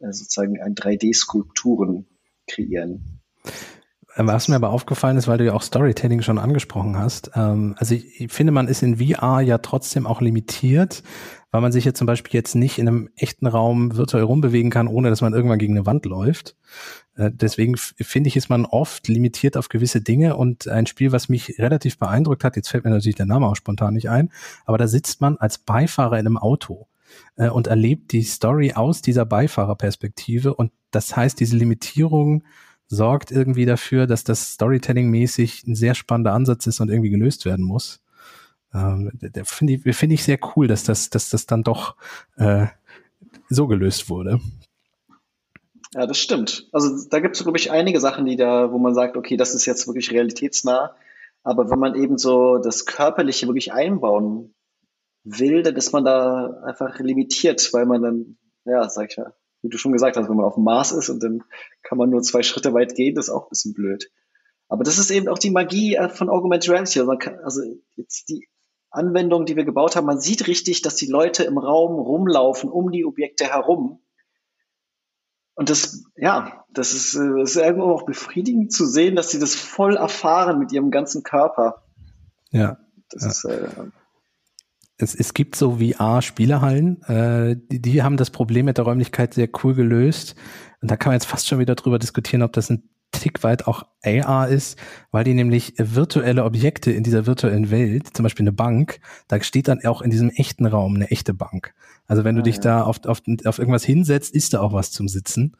[0.00, 2.06] äh, sozusagen ein 3D-Skulpturen
[2.46, 3.20] kreieren.
[4.20, 7.94] Was mir aber aufgefallen ist, weil du ja auch Storytelling schon angesprochen hast, ähm, also
[7.94, 11.04] ich, finde, man ist in VR ja trotzdem auch limitiert,
[11.50, 14.88] weil man sich ja zum Beispiel jetzt nicht in einem echten Raum virtuell rumbewegen kann,
[14.88, 16.56] ohne dass man irgendwann gegen eine Wand läuft.
[17.16, 21.28] Äh, deswegen finde ich, ist man oft limitiert auf gewisse Dinge und ein Spiel, was
[21.28, 24.30] mich relativ beeindruckt hat, jetzt fällt mir natürlich der Name auch spontan nicht ein,
[24.66, 26.88] aber da sitzt man als Beifahrer in einem Auto
[27.36, 30.54] äh, und erlebt die Story aus dieser Beifahrerperspektive.
[30.54, 32.44] Und das heißt, diese Limitierung
[32.86, 37.64] sorgt irgendwie dafür, dass das Storytelling-mäßig ein sehr spannender Ansatz ist und irgendwie gelöst werden
[37.64, 38.00] muss.
[38.74, 39.12] Ähm,
[39.44, 41.96] finde ich, finde ich sehr cool, dass das, dass das dann doch
[42.36, 42.66] äh,
[43.48, 44.40] so gelöst wurde.
[45.94, 46.68] Ja, das stimmt.
[46.72, 49.54] Also da gibt es, glaube ich, einige Sachen, die da, wo man sagt, okay, das
[49.54, 50.94] ist jetzt wirklich realitätsnah.
[51.42, 54.54] Aber wenn man eben so das Körperliche wirklich einbauen
[55.24, 59.70] will, dann ist man da einfach limitiert, weil man dann, ja, sag ich ja, wie
[59.70, 61.42] du schon gesagt hast, wenn man auf dem Mars ist und dann
[61.82, 64.10] kann man nur zwei Schritte weit gehen, das ist auch ein bisschen blöd.
[64.68, 67.00] Aber das ist eben auch die Magie äh, von Augmented Reality.
[67.00, 67.62] Also, kann, also
[67.96, 68.46] jetzt die
[68.90, 72.90] Anwendung, die wir gebaut haben, man sieht richtig, dass die Leute im Raum rumlaufen, um
[72.90, 74.00] die Objekte herum.
[75.54, 79.40] Und das, ja, das ist, äh, das ist irgendwo auch befriedigend zu sehen, dass sie
[79.40, 81.82] das voll erfahren mit ihrem ganzen Körper.
[82.50, 82.78] Ja.
[83.10, 83.28] Das ja.
[83.28, 83.68] ist, äh,
[84.98, 89.48] es, es gibt so VR-Spielehallen, äh, die, die haben das Problem mit der Räumlichkeit sehr
[89.62, 90.34] cool gelöst.
[90.80, 93.66] Und da kann man jetzt fast schon wieder drüber diskutieren, ob das ein Tick weit
[93.66, 94.78] auch AR ist,
[95.10, 99.68] weil die nämlich virtuelle Objekte in dieser virtuellen Welt, zum Beispiel eine Bank, da steht
[99.68, 101.74] dann auch in diesem echten Raum eine echte Bank.
[102.06, 102.62] Also wenn du ah, dich ja.
[102.62, 105.56] da auf, auf, auf irgendwas hinsetzt, ist da auch was zum Sitzen.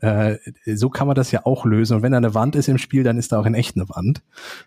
[0.00, 1.96] Äh, so kann man das ja auch lösen.
[1.96, 3.88] Und wenn da eine Wand ist im Spiel, dann ist da auch in echt eine
[3.88, 4.22] Wand.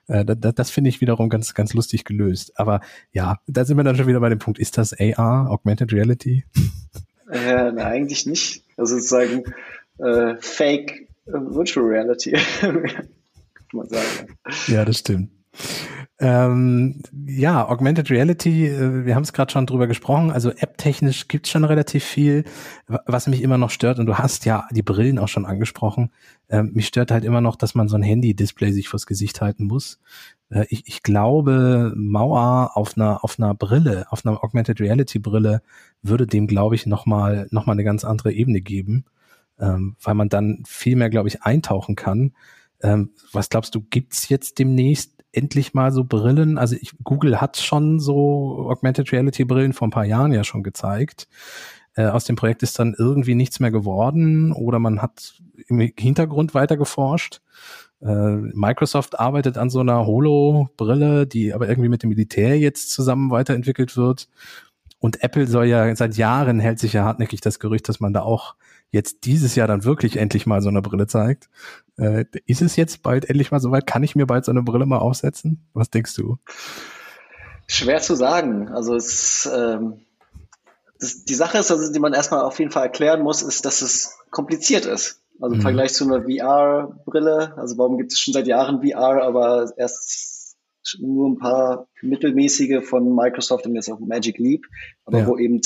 [0.08, 2.60] Äh, das das finde ich wiederum ganz, ganz lustig gelöst.
[2.60, 5.92] Aber ja, da sind wir dann schon wieder bei dem Punkt, ist das AR, Augmented
[5.92, 6.46] Reality?
[7.32, 8.64] Äh, na, eigentlich nicht.
[8.78, 9.44] Also sozusagen
[9.98, 12.84] äh, Fake Virtual Reality, kann
[13.74, 14.38] man sagen.
[14.68, 15.30] Ja, das stimmt.
[16.20, 21.50] Ähm, ja, Augmented Reality, äh, wir haben es gerade schon drüber gesprochen, also app-technisch gibt's
[21.50, 22.46] schon relativ viel,
[22.88, 26.12] was mich immer noch stört, und du hast ja die Brillen auch schon angesprochen,
[26.50, 29.66] ähm, mich stört halt immer noch, dass man so ein Handy-Display sich vors Gesicht halten
[29.66, 30.00] muss.
[30.50, 35.62] Äh, ich, ich glaube, Mauer auf einer, auf einer Brille, auf einer Augmented Reality-Brille
[36.04, 39.06] würde dem, glaube ich, nochmal noch mal eine ganz andere Ebene geben,
[39.60, 42.34] ähm, weil man dann viel mehr, glaube ich, eintauchen kann.
[42.82, 47.58] Ähm, was glaubst du, gibt's jetzt demnächst endlich mal so Brillen, also ich, Google hat
[47.58, 51.28] schon so Augmented Reality Brillen vor ein paar Jahren ja schon gezeigt.
[51.96, 56.54] Äh, aus dem Projekt ist dann irgendwie nichts mehr geworden oder man hat im Hintergrund
[56.54, 57.42] weiter geforscht.
[58.02, 63.32] Äh, Microsoft arbeitet an so einer Holo-Brille, die aber irgendwie mit dem Militär jetzt zusammen
[63.32, 64.28] weiterentwickelt wird.
[65.00, 68.22] Und Apple soll ja seit Jahren hält sich ja hartnäckig das Gerücht, dass man da
[68.22, 68.56] auch
[68.94, 71.50] jetzt dieses Jahr dann wirklich endlich mal so eine Brille zeigt.
[71.98, 73.88] Äh, ist es jetzt bald endlich mal soweit?
[73.88, 75.68] Kann ich mir bald so eine Brille mal aufsetzen?
[75.74, 76.38] Was denkst du?
[77.68, 78.70] Schwer zu sagen.
[78.70, 80.02] Also es, ähm,
[81.00, 83.82] das, die Sache ist, also, die man erstmal auf jeden Fall erklären muss, ist, dass
[83.82, 85.22] es kompliziert ist.
[85.42, 85.64] Also im mhm.
[85.64, 87.58] Vergleich zu einer VR-Brille.
[87.58, 90.56] Also warum gibt es schon seit Jahren VR, aber erst
[91.00, 94.66] nur ein paar mittelmäßige von Microsoft und jetzt auch Magic Leap,
[95.06, 95.28] aber ja.
[95.28, 95.62] wo eben,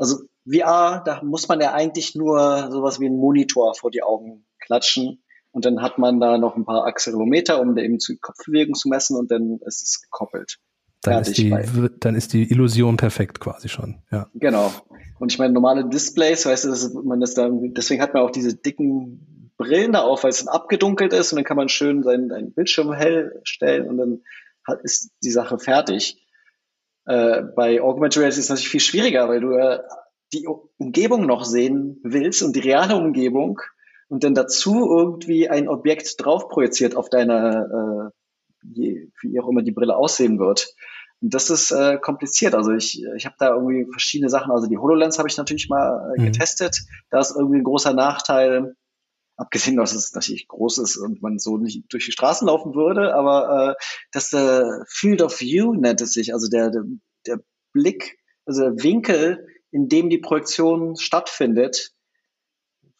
[0.00, 4.46] also VR, da muss man ja eigentlich nur sowas wie einen Monitor vor die Augen
[4.58, 8.74] klatschen und dann hat man da noch ein paar Accelerometer, um da eben die Kopfbewegung
[8.74, 10.58] zu messen und dann ist es gekoppelt.
[11.02, 11.54] Dann ist, die,
[11.98, 14.28] dann ist die Illusion perfekt quasi schon, ja.
[14.34, 14.72] Genau.
[15.18, 18.30] Und ich meine, normale Displays, weißt du, das man das da, deswegen hat man auch
[18.30, 22.02] diese dicken Brillen da auf, weil es dann abgedunkelt ist und dann kann man schön
[22.02, 24.22] seinen, seinen Bildschirm hell stellen und dann
[24.66, 26.24] hat, ist die Sache fertig.
[27.04, 29.80] Äh, bei Augmented Reality ist es natürlich viel schwieriger, weil du äh,
[30.32, 30.46] die
[30.78, 33.60] Umgebung noch sehen willst und die reale Umgebung
[34.08, 38.12] und dann dazu irgendwie ein Objekt drauf projiziert auf deine,
[38.64, 40.74] äh, wie auch immer die Brille aussehen wird.
[41.22, 42.54] Und das ist äh, kompliziert.
[42.54, 44.50] Also ich, ich habe da irgendwie verschiedene Sachen.
[44.50, 46.26] Also die HoloLens habe ich natürlich mal äh, mhm.
[46.26, 46.76] getestet.
[47.10, 48.74] Da ist irgendwie ein großer Nachteil.
[49.36, 53.14] Abgesehen, dass es natürlich groß ist und man so nicht durch die Straßen laufen würde,
[53.14, 56.84] aber äh, das äh, Field of View nennt es sich, also der, der,
[57.26, 57.40] der
[57.72, 61.92] Blick, also der Winkel, in dem die Projektion stattfindet,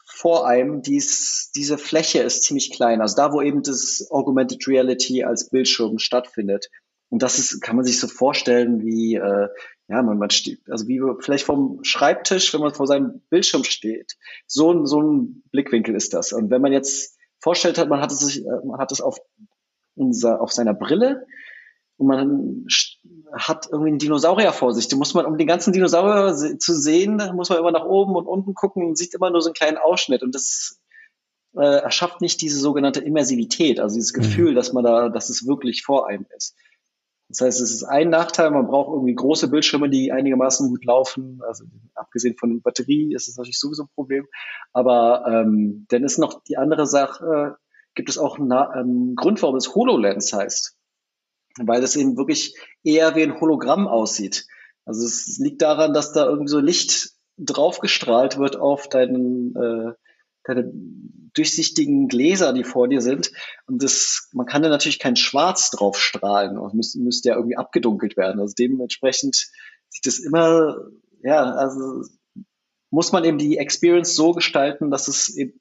[0.05, 3.01] vor einem, dies, diese Fläche ist ziemlich klein.
[3.01, 6.69] Also da, wo eben das Augmented Reality als Bildschirm stattfindet.
[7.09, 9.49] Und das ist, kann man sich so vorstellen, wie, äh,
[9.89, 14.17] ja, man, man steht, also wie vielleicht vom Schreibtisch, wenn man vor seinem Bildschirm steht.
[14.47, 16.33] So, so ein Blickwinkel ist das.
[16.33, 19.19] Und wenn man jetzt vorstellt hat, man hat es sich, äh, man hat es auf
[19.95, 21.27] unser, auf seiner Brille
[21.97, 22.65] und man
[23.33, 24.89] hat irgendwie einen Dinosaurier vor sich.
[24.89, 28.27] Da muss man, um den ganzen Dinosaurier zu sehen, muss man immer nach oben und
[28.27, 30.23] unten gucken und sieht immer nur so einen kleinen Ausschnitt.
[30.23, 30.81] Und das
[31.57, 34.21] äh, erschafft nicht diese sogenannte Immersivität, also dieses mhm.
[34.21, 34.57] Gefühl, mhm.
[34.57, 36.55] dass man da, dass es wirklich vor einem ist.
[37.29, 41.41] Das heißt, es ist ein Nachteil, man braucht irgendwie große Bildschirme, die einigermaßen gut laufen.
[41.47, 41.65] Also
[41.95, 44.27] abgesehen von der Batterie ist es natürlich sowieso ein Problem.
[44.75, 47.57] Aber ähm, dann ist noch die andere Sache,
[47.95, 50.77] gibt es auch einen ähm, Grund, warum es HoloLens heißt
[51.59, 54.47] weil es eben wirklich eher wie ein Hologramm aussieht.
[54.85, 59.93] Also es liegt daran, dass da irgendwie so Licht draufgestrahlt wird auf deinen, äh,
[60.45, 60.73] deine
[61.35, 63.33] durchsichtigen Gläser, die vor dir sind.
[63.67, 66.57] Und das, man kann da natürlich kein Schwarz drauf strahlen.
[66.57, 68.41] Das müsste, müsste ja irgendwie abgedunkelt werden.
[68.41, 69.51] Also dementsprechend
[69.89, 70.77] sieht es immer,
[71.23, 72.05] ja, also
[72.91, 75.59] muss man eben die Experience so gestalten, dass es eben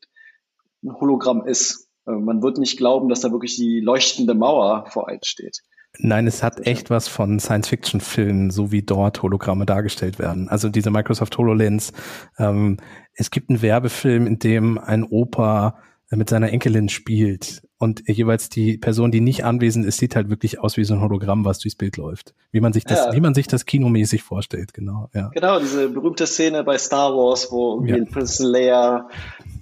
[0.84, 1.90] ein Hologramm ist.
[2.06, 5.62] Äh, man wird nicht glauben, dass da wirklich die leuchtende Mauer vor einem steht.
[6.04, 10.50] Nein, es hat echt was von Science-Fiction-Filmen, so wie dort Hologramme dargestellt werden.
[10.50, 11.94] Also diese Microsoft HoloLens.
[12.40, 12.78] Ähm,
[13.14, 15.78] es gibt einen Werbefilm, in dem ein Opa
[16.10, 20.60] mit seiner Enkelin spielt und jeweils die Person, die nicht anwesend ist, sieht halt wirklich
[20.60, 22.36] aus wie so ein Hologramm, was durchs Bild läuft.
[22.52, 23.14] Wie man sich das, ja.
[23.14, 25.10] wie man sich das kinomäßig vorstellt, genau.
[25.16, 25.30] Ja.
[25.30, 27.96] Genau, diese berühmte Szene bei Star Wars, wo ja.
[28.06, 29.10] Prinzessin Leia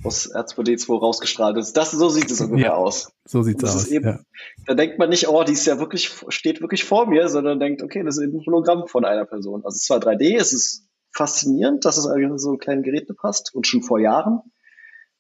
[0.04, 1.78] aus R2D2 rausgestrahlt ist.
[1.78, 3.14] Das, so sieht es ungefähr ja, aus.
[3.26, 3.88] So sieht's aus.
[3.88, 4.20] Eben, ja.
[4.66, 7.82] Da denkt man nicht, oh, die ist ja wirklich, steht wirklich vor mir, sondern denkt,
[7.82, 9.62] okay, das ist eben ein Hologramm von einer Person.
[9.64, 13.08] Also es ist zwar 3D, es ist faszinierend, dass es eigentlich so ein kleines Gerät
[13.16, 14.42] passt und schon vor Jahren,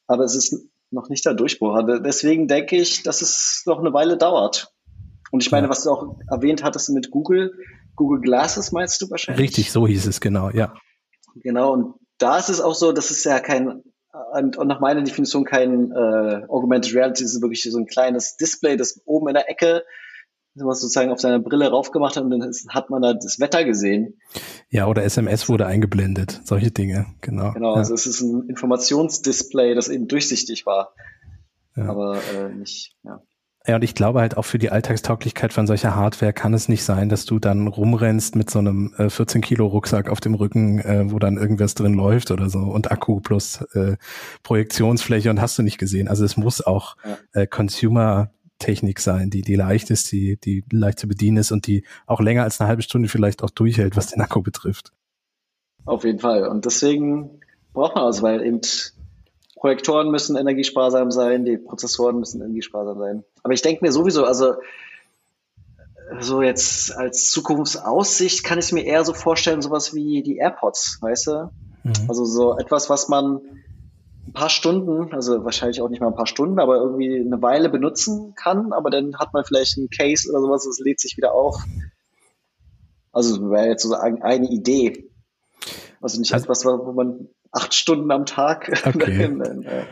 [0.05, 1.75] aber es ist noch nicht der Durchbruch.
[1.75, 4.73] Also deswegen denke ich, dass es noch eine Weile dauert.
[5.31, 7.53] Und ich meine, was du auch erwähnt hattest mit Google,
[7.95, 9.43] Google Glasses meinst du wahrscheinlich?
[9.43, 10.73] Richtig, so hieß es genau, ja.
[11.35, 13.83] Genau, und da ist es auch so, dass es ja kein
[14.33, 18.37] und, und nach meiner Definition kein äh, Augmented Reality, es ist wirklich so ein kleines
[18.37, 19.83] Display, das oben in der Ecke
[20.55, 24.19] was sozusagen auf seine Brille raufgemacht hat und dann hat man da das Wetter gesehen.
[24.69, 27.53] Ja, oder SMS wurde eingeblendet, solche Dinge, genau.
[27.53, 27.79] Genau, ja.
[27.79, 30.93] also es ist ein Informationsdisplay, das eben durchsichtig war,
[31.75, 31.89] ja.
[31.89, 33.21] aber äh, nicht, ja.
[33.67, 36.83] Ja, und ich glaube halt auch für die Alltagstauglichkeit von solcher Hardware kann es nicht
[36.83, 40.79] sein, dass du dann rumrennst mit so einem äh, 14 Kilo Rucksack auf dem Rücken,
[40.79, 43.97] äh, wo dann irgendwas drin läuft oder so und Akku plus äh,
[44.43, 46.07] Projektionsfläche und hast du nicht gesehen.
[46.07, 47.41] Also es muss auch ja.
[47.41, 51.65] äh, Consumer Technik sein, die, die leicht ist, die, die leicht zu bedienen ist und
[51.67, 54.91] die auch länger als eine halbe Stunde vielleicht auch durchhält, was den Akku betrifft.
[55.85, 56.47] Auf jeden Fall.
[56.47, 57.39] Und deswegen
[57.73, 58.61] braucht man das, weil eben
[59.55, 63.23] Projektoren müssen energiesparsam sein, die Prozessoren müssen energiesparsam sein.
[63.43, 64.55] Aber ich denke mir sowieso, also
[66.19, 70.99] so jetzt als Zukunftsaussicht kann ich es mir eher so vorstellen, sowas wie die AirPods,
[71.01, 71.51] weißt du?
[71.83, 71.93] Mhm.
[72.07, 73.41] Also so etwas, was man
[74.29, 77.69] ein paar Stunden, also wahrscheinlich auch nicht mal ein paar Stunden, aber irgendwie eine Weile
[77.69, 81.33] benutzen kann, aber dann hat man vielleicht ein Case oder sowas, das lädt sich wieder
[81.33, 81.63] auf.
[83.11, 85.09] Also wäre jetzt so eine Idee.
[85.99, 88.71] Also nicht etwas, wo man acht Stunden am Tag.
[88.85, 89.29] Okay.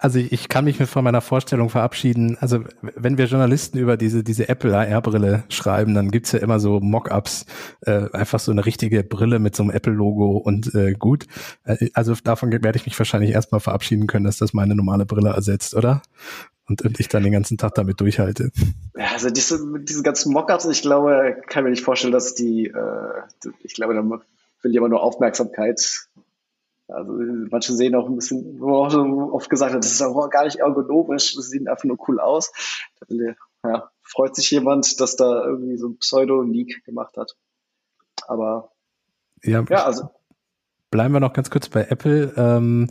[0.00, 2.38] Also ich, kann mich mit von meiner Vorstellung verabschieden.
[2.40, 2.62] Also
[2.94, 7.46] wenn wir Journalisten über diese, diese Apple AR-Brille schreiben, dann gibt's ja immer so Mockups,
[7.80, 11.26] äh, einfach so eine richtige Brille mit so einem Apple-Logo und äh, gut.
[11.64, 15.30] Äh, also davon werde ich mich wahrscheinlich erstmal verabschieden können, dass das meine normale Brille
[15.30, 16.02] ersetzt, oder?
[16.68, 18.52] Und, und ich dann den ganzen Tag damit durchhalte.
[18.96, 23.50] Ja, also diese, diese ganzen Mockups, ich glaube, kann mir nicht vorstellen, dass die, äh,
[23.64, 26.08] ich glaube, da will jemand nur Aufmerksamkeit
[26.88, 27.12] also
[27.50, 30.30] manche sehen auch ein bisschen, wo man auch so oft gesagt hat, das ist auch
[30.30, 32.50] gar nicht ergonomisch, das sieht einfach nur cool aus.
[33.64, 37.36] Ja, freut sich jemand, dass da irgendwie so ein Pseudo-Leak gemacht hat.
[38.26, 38.72] Aber
[39.42, 40.10] ja, ja, also.
[40.90, 42.32] Bleiben wir noch ganz kurz bei Apple.
[42.36, 42.88] Ähm,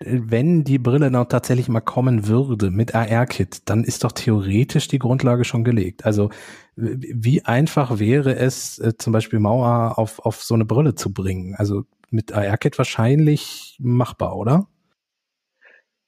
[0.00, 4.98] wenn die Brille noch tatsächlich mal kommen würde mit AR-Kit, dann ist doch theoretisch die
[4.98, 6.04] Grundlage schon gelegt.
[6.04, 6.30] Also
[6.76, 11.54] wie einfach wäre es, äh, zum Beispiel Mauer auf, auf so eine Brille zu bringen?
[11.56, 14.68] Also mit ARKit wahrscheinlich machbar, oder?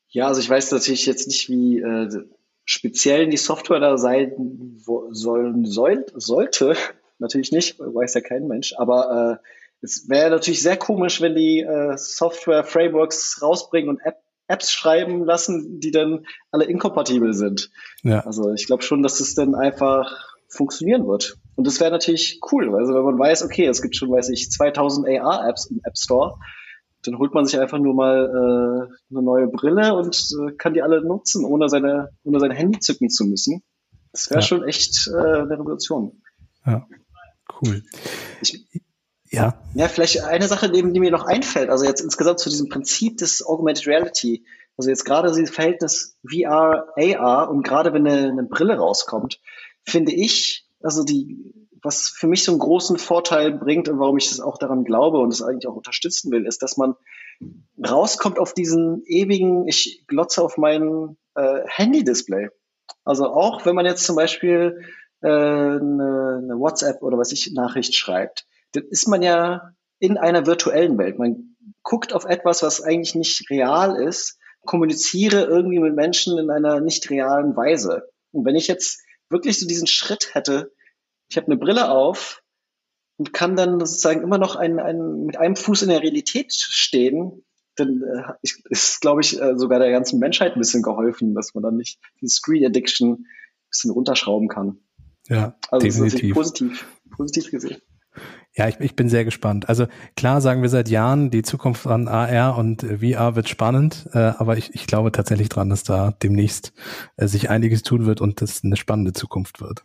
[0.08, 2.08] Ja, also ich weiß natürlich jetzt nicht, wie äh,
[2.64, 4.32] speziell die Software da sein
[5.10, 6.74] sollen soll, sollte.
[7.18, 9.46] natürlich nicht, weiß ja kein Mensch, aber äh,
[9.82, 14.16] es wäre natürlich sehr komisch, wenn die äh, Software-Frameworks rausbringen und App
[14.48, 17.70] Apps schreiben lassen, die dann alle inkompatibel sind.
[18.02, 18.20] Ja.
[18.20, 21.36] Also ich glaube schon, dass es dann einfach funktionieren wird.
[21.56, 24.50] Und das wäre natürlich cool, also wenn man weiß, okay, es gibt schon, weiß ich,
[24.50, 26.38] 2000 AR-Apps im App Store,
[27.02, 30.82] dann holt man sich einfach nur mal äh, eine neue Brille und äh, kann die
[30.82, 33.62] alle nutzen, ohne seine, ohne sein Handy zücken zu müssen.
[34.12, 34.46] Das wäre ja.
[34.46, 36.22] schon echt äh, eine Revolution.
[36.66, 36.86] Ja,
[37.62, 37.82] cool.
[38.42, 38.66] Ich,
[39.30, 39.60] ja.
[39.74, 43.18] Ja, vielleicht eine Sache, die, die mir noch einfällt, also jetzt insgesamt zu diesem Prinzip
[43.18, 44.44] des Augmented Reality,
[44.76, 49.40] also jetzt gerade dieses Verhältnis VR, AR und gerade wenn eine, eine Brille rauskommt,
[49.84, 54.28] finde ich, also die, was für mich so einen großen Vorteil bringt und warum ich
[54.28, 56.94] das auch daran glaube und das eigentlich auch unterstützen will, ist, dass man
[57.84, 62.50] rauskommt auf diesen ewigen, ich glotze auf mein äh, Handy-Display.
[63.04, 64.80] Also auch wenn man jetzt zum Beispiel
[65.22, 70.46] äh, eine, eine WhatsApp oder was ich Nachricht schreibt, dann ist man ja in einer
[70.46, 71.18] virtuellen Welt.
[71.18, 76.80] Man guckt auf etwas, was eigentlich nicht real ist, kommuniziere irgendwie mit Menschen in einer
[76.80, 78.08] nicht realen Weise.
[78.30, 80.72] Und wenn ich jetzt wirklich so diesen Schritt hätte,
[81.28, 82.42] ich habe eine Brille auf
[83.18, 87.44] und kann dann sozusagen immer noch ein, ein, mit einem Fuß in der Realität stehen,
[87.76, 91.62] dann äh, ist, glaube ich, äh, sogar der ganzen Menschheit ein bisschen geholfen, dass man
[91.62, 93.26] dann nicht die Screen Addiction ein
[93.70, 94.78] bisschen runterschrauben kann.
[95.28, 96.34] Ja, also definitiv.
[96.34, 97.80] positiv, positiv gesehen.
[98.54, 99.68] Ja, ich, ich bin sehr gespannt.
[99.68, 104.18] Also klar sagen wir seit Jahren, die Zukunft an AR und VR wird spannend, äh,
[104.18, 106.72] aber ich, ich glaube tatsächlich dran, dass da demnächst
[107.16, 109.84] äh, sich einiges tun wird und das eine spannende Zukunft wird.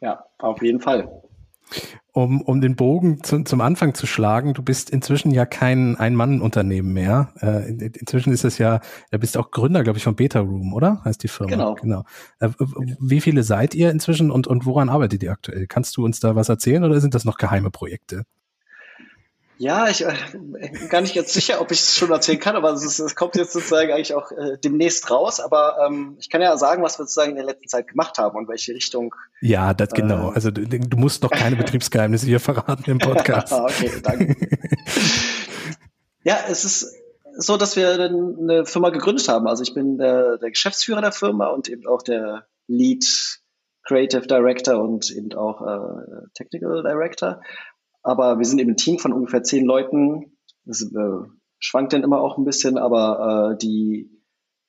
[0.00, 1.22] Ja, auf jeden Fall
[2.12, 6.92] um, um den Bogen zu, zum Anfang zu schlagen, du bist inzwischen ja kein Ein-Mann-Unternehmen
[6.92, 7.32] mehr.
[7.40, 8.80] Äh, in, inzwischen ist es ja,
[9.10, 11.02] du bist auch Gründer, glaube ich, von Beta Room, oder?
[11.04, 11.50] Heißt die Firma.
[11.50, 11.74] Genau.
[11.74, 12.04] genau.
[12.40, 12.50] Äh,
[12.98, 15.66] wie viele seid ihr inzwischen und, und woran arbeitet ihr aktuell?
[15.66, 18.24] Kannst du uns da was erzählen oder sind das noch geheime Projekte?
[19.60, 20.14] Ja, ich äh,
[20.88, 23.52] gar nicht jetzt sicher, ob ich es schon erzählen kann, aber es, es, kommt jetzt
[23.52, 25.38] sozusagen eigentlich auch äh, demnächst raus.
[25.38, 28.38] Aber ähm, ich kann ja sagen, was wir sozusagen in der letzten Zeit gemacht haben
[28.38, 29.14] und welche Richtung.
[29.42, 30.30] Ja, das genau.
[30.30, 33.52] Äh, also du, du, musst noch keine Betriebsgeheimnisse hier verraten im Podcast.
[33.52, 34.34] okay, danke.
[36.24, 36.96] ja, es ist
[37.36, 39.46] so, dass wir eine Firma gegründet haben.
[39.46, 43.04] Also ich bin der, der Geschäftsführer der Firma und eben auch der Lead
[43.90, 47.42] Creative Director und eben auch äh, Technical Director.
[48.02, 50.36] Aber wir sind eben ein Team von ungefähr zehn Leuten.
[50.64, 51.28] Das äh,
[51.58, 54.10] schwankt dann immer auch ein bisschen, aber äh, die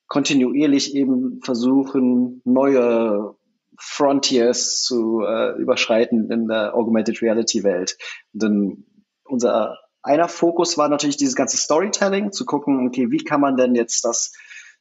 [0.08, 3.36] kontinuierlich eben versuchen, neue
[3.80, 7.98] Frontiers zu äh, überschreiten in der Augmented Reality Welt.
[8.34, 8.86] Denn
[9.24, 13.76] unser einer Fokus war natürlich dieses ganze Storytelling, zu gucken, okay, wie kann man denn
[13.76, 14.34] jetzt das,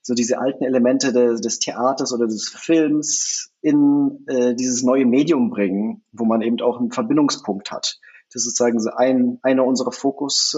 [0.03, 5.51] so diese alten Elemente des, des Theaters oder des Films in äh, dieses neue Medium
[5.51, 8.01] bringen, wo man eben auch einen Verbindungspunkt hat.
[8.33, 10.57] Das ist sozusagen so ein, einer unserer Fokus.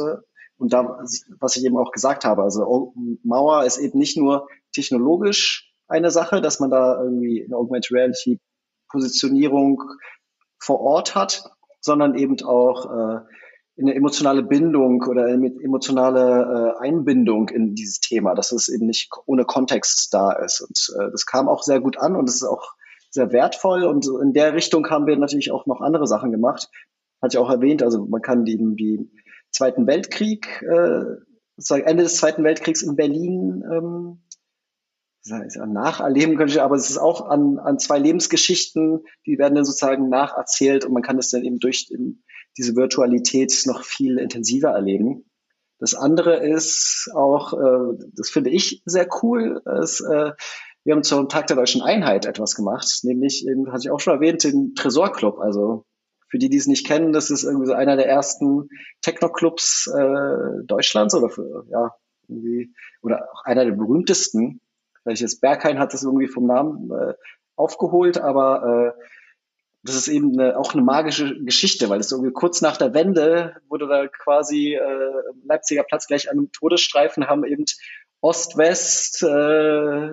[0.59, 1.01] Und da,
[1.41, 2.95] was ich eben auch gesagt habe, also
[3.25, 8.41] Mauer ist eben nicht nur technologisch eine Sache, dass man da irgendwie eine Augmented Reality
[8.89, 9.83] Positionierung
[10.59, 11.51] vor Ort hat,
[11.81, 13.21] sondern eben auch äh,
[13.79, 19.11] eine emotionale Bindung oder eine emotionale äh, Einbindung in dieses Thema, dass es eben nicht
[19.27, 20.61] ohne Kontext da ist.
[20.61, 22.75] Und äh, das kam auch sehr gut an und es ist auch
[23.11, 23.85] sehr wertvoll.
[23.85, 26.69] Und in der Richtung haben wir natürlich auch noch andere Sachen gemacht
[27.23, 29.13] hatte ich auch erwähnt, also man kann den, den
[29.51, 31.05] Zweiten Weltkrieg, äh,
[31.57, 34.23] sozusagen Ende des Zweiten Weltkriegs in Berlin ähm,
[35.25, 40.85] nacherleben könnte, aber es ist auch an, an zwei Lebensgeschichten, die werden dann sozusagen nacherzählt
[40.85, 42.25] und man kann es dann eben durch den,
[42.59, 45.25] diese Virtualität noch viel intensiver erleben.
[45.79, 50.33] Das andere ist auch, äh, das finde ich sehr cool, ist, äh,
[50.85, 54.15] wir haben zum Tag der deutschen Einheit etwas gemacht, nämlich, eben, hatte ich auch schon
[54.15, 55.39] erwähnt, den Tresorclub.
[55.39, 55.85] Also
[56.33, 58.71] für die, die es nicht kennen, das ist irgendwie so einer der ersten
[59.03, 61.95] Techno-Clubs äh, Deutschlands oder für, ja,
[62.27, 62.73] irgendwie,
[63.03, 64.63] oder auch einer der berühmtesten.
[65.03, 67.13] Vielleicht jetzt Berghain hat das irgendwie vom Namen äh,
[67.55, 69.03] aufgeholt, aber äh,
[69.83, 73.57] das ist eben eine, auch eine magische Geschichte, weil es irgendwie kurz nach der Wende
[73.69, 75.13] wurde da quasi äh,
[75.45, 77.67] Leipziger Platz gleich an einem Todesstreifen haben eben
[78.23, 80.13] Ost-West, äh,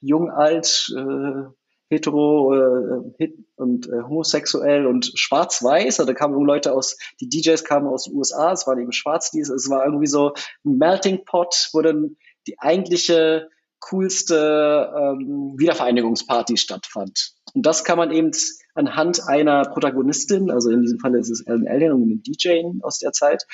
[0.00, 1.42] Jung, Alt, äh,
[1.88, 6.00] hetero äh, und äh, homosexuell und schwarz-weiß.
[6.00, 9.32] Also da kamen Leute aus, die DJs kamen aus den USA, es waren eben schwarz,
[9.34, 10.32] es war irgendwie so
[10.64, 12.16] ein Melting Pot, wo dann
[12.46, 13.48] die eigentliche
[13.80, 17.32] coolste ähm, Wiedervereinigungsparty stattfand.
[17.54, 18.30] Und das kann man eben
[18.74, 22.98] anhand einer Protagonistin, also in diesem Fall ist es Ellen Elliot und eine DJ aus
[22.98, 23.44] der Zeit,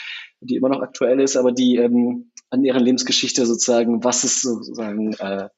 [0.41, 5.12] die immer noch aktuell ist, aber die ähm, an ihrer Lebensgeschichte sozusagen, was es sozusagen
[5.14, 5.49] äh,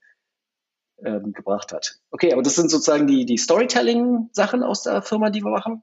[1.05, 1.99] ähm, gebracht hat.
[2.11, 5.83] Okay, aber das sind sozusagen die, die Storytelling-Sachen aus der Firma, die wir machen.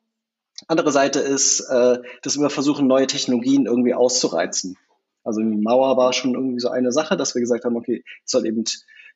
[0.67, 4.78] Andere Seite ist, äh, dass wir versuchen, neue Technologien irgendwie auszureizen.
[5.24, 8.32] Also die Mauer war schon irgendwie so eine Sache, dass wir gesagt haben, okay, es
[8.32, 8.63] soll eben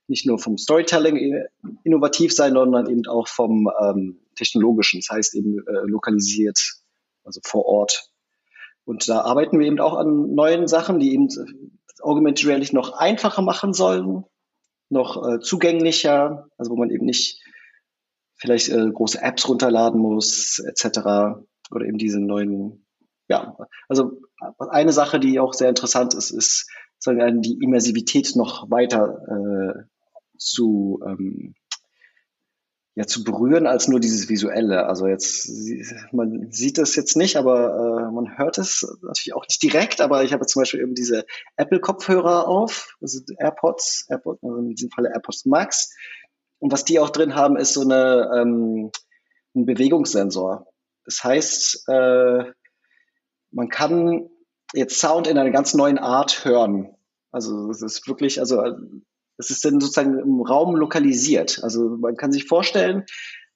[0.07, 1.45] nicht nur vom Storytelling
[1.83, 6.59] innovativ sein, sondern eben auch vom ähm, technologischen, das heißt eben äh, lokalisiert,
[7.23, 8.09] also vor Ort.
[8.83, 11.27] Und da arbeiten wir eben auch an neuen Sachen, die eben
[12.01, 14.25] Augmented Reality noch einfacher machen sollen,
[14.89, 17.41] noch äh, zugänglicher, also wo man eben nicht
[18.35, 20.99] vielleicht äh, große Apps runterladen muss, etc.
[21.71, 22.85] Oder eben diese neuen,
[23.27, 23.57] ja,
[23.87, 24.19] also
[24.59, 26.69] eine Sache, die auch sehr interessant ist, ist
[26.99, 29.83] sozusagen die Immersivität noch weiter äh,
[30.37, 31.55] zu ähm,
[32.95, 34.87] ja zu berühren als nur dieses visuelle.
[34.87, 35.49] Also jetzt
[36.13, 40.01] man sieht es jetzt nicht, aber äh, man hört es natürlich auch nicht direkt.
[40.01, 41.25] Aber ich habe zum Beispiel eben diese
[41.57, 45.93] Apple Kopfhörer auf, also AirPods, AirPods, also in diesem Falle AirPods Max.
[46.59, 48.91] Und was die auch drin haben, ist so eine ähm,
[49.55, 50.67] ein Bewegungssensor.
[51.05, 52.45] Das heißt, äh,
[53.51, 54.29] man kann
[54.73, 56.95] jetzt Sound in einer ganz neuen Art hören.
[57.31, 58.61] Also es ist wirklich, also
[59.37, 61.59] es ist dann sozusagen im Raum lokalisiert.
[61.63, 63.05] Also man kann sich vorstellen,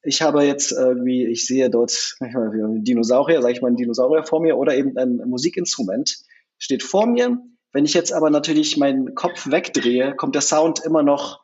[0.02, 4.42] ich habe jetzt irgendwie, ich sehe dort einen Dinosaurier, sage ich mal, einen Dinosaurier vor
[4.42, 6.20] mir oder eben ein Musikinstrument
[6.58, 7.38] steht vor mir.
[7.72, 11.42] Wenn ich jetzt aber natürlich meinen Kopf wegdrehe, kommt der Sound immer noch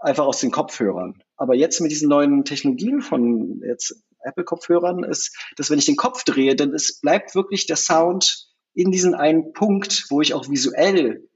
[0.00, 1.22] einfach aus den Kopfhörern.
[1.36, 6.24] Aber jetzt mit diesen neuen Technologien von jetzt Apple-Kopfhörern ist, dass wenn ich den Kopf
[6.24, 11.28] drehe, dann ist, bleibt wirklich der Sound in diesen einen Punkt, wo ich auch visuell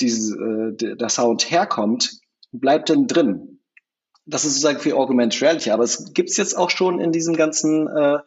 [0.00, 2.20] diese, äh, der Sound herkommt,
[2.52, 3.60] bleibt dann drin.
[4.26, 7.88] Das ist sozusagen für Augmented Reality, aber es gibt's jetzt auch schon in diesen ganzen
[7.88, 8.18] äh,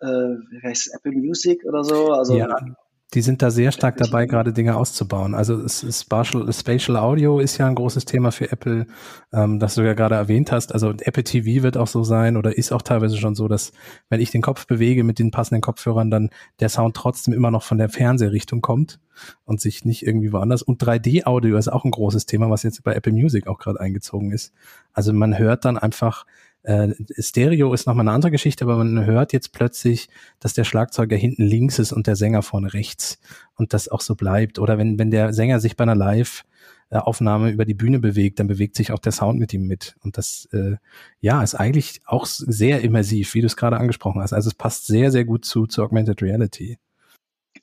[0.00, 2.12] äh, wie heißt Apple Music oder so.
[2.12, 2.48] Also ja,
[3.14, 5.34] die sind da sehr stark dabei, gerade Dinge auszubauen.
[5.34, 8.86] Also es, es Spatial, Spatial Audio ist ja ein großes Thema für Apple,
[9.32, 10.72] ähm, das du ja gerade erwähnt hast.
[10.72, 13.72] Also Apple TV wird auch so sein oder ist auch teilweise schon so, dass
[14.08, 17.62] wenn ich den Kopf bewege mit den passenden Kopfhörern, dann der Sound trotzdem immer noch
[17.62, 18.98] von der Fernsehrichtung kommt
[19.44, 20.62] und sich nicht irgendwie woanders.
[20.62, 24.32] Und 3D-Audio ist auch ein großes Thema, was jetzt bei Apple Music auch gerade eingezogen
[24.32, 24.52] ist.
[24.92, 26.26] Also man hört dann einfach
[26.64, 30.08] äh, Stereo ist nochmal eine andere Geschichte, aber man hört jetzt plötzlich,
[30.40, 33.20] dass der Schlagzeuger hinten links ist und der Sänger vorne rechts
[33.54, 34.58] und das auch so bleibt.
[34.58, 36.44] Oder wenn, wenn der Sänger sich bei einer Live
[36.90, 39.96] Aufnahme über die Bühne bewegt, dann bewegt sich auch der Sound mit ihm mit.
[40.02, 40.76] Und das, äh,
[41.20, 44.32] ja, ist eigentlich auch sehr immersiv, wie du es gerade angesprochen hast.
[44.32, 46.78] Also es passt sehr, sehr gut zu, zu Augmented Reality.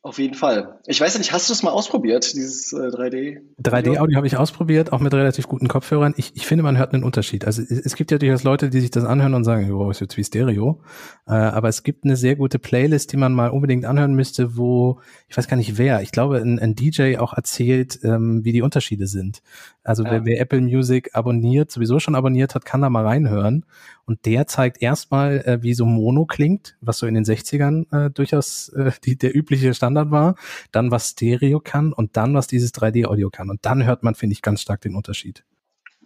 [0.04, 0.80] Auf jeden Fall.
[0.88, 3.42] Ich weiß nicht, hast du es mal ausprobiert, dieses äh, 3D?
[3.62, 6.16] 3D-Audio habe ich ausprobiert, auch mit relativ guten Kopfhörern.
[6.18, 7.46] Ich, ich finde, man hört einen Unterschied.
[7.46, 10.18] Also es, gibt ja durchaus Leute, die sich das anhören und sagen, oh, ist jetzt
[10.18, 10.82] wie Stereo.
[11.28, 15.00] Äh, aber es gibt eine sehr gute Playlist, die man mal unbedingt anhören müsste, wo,
[15.28, 18.64] ich weiß gar nicht wer, ich glaube, ein, ein DJ auch erzählt, ähm, wie die
[18.64, 19.44] Unterschiede sind.
[19.84, 20.12] Also ja.
[20.12, 23.66] wer, wer Apple Music abonniert, sowieso schon abonniert hat, kann da mal reinhören.
[24.06, 28.10] Und der zeigt erstmal, äh, wie so Mono klingt, was so in den 60ern äh,
[28.10, 30.36] durchaus äh, die, der übliche Standard war.
[30.72, 33.50] Dann was Stereo kann und dann was dieses 3D-Audio kann.
[33.50, 35.44] Und dann hört man, finde ich, ganz stark den Unterschied.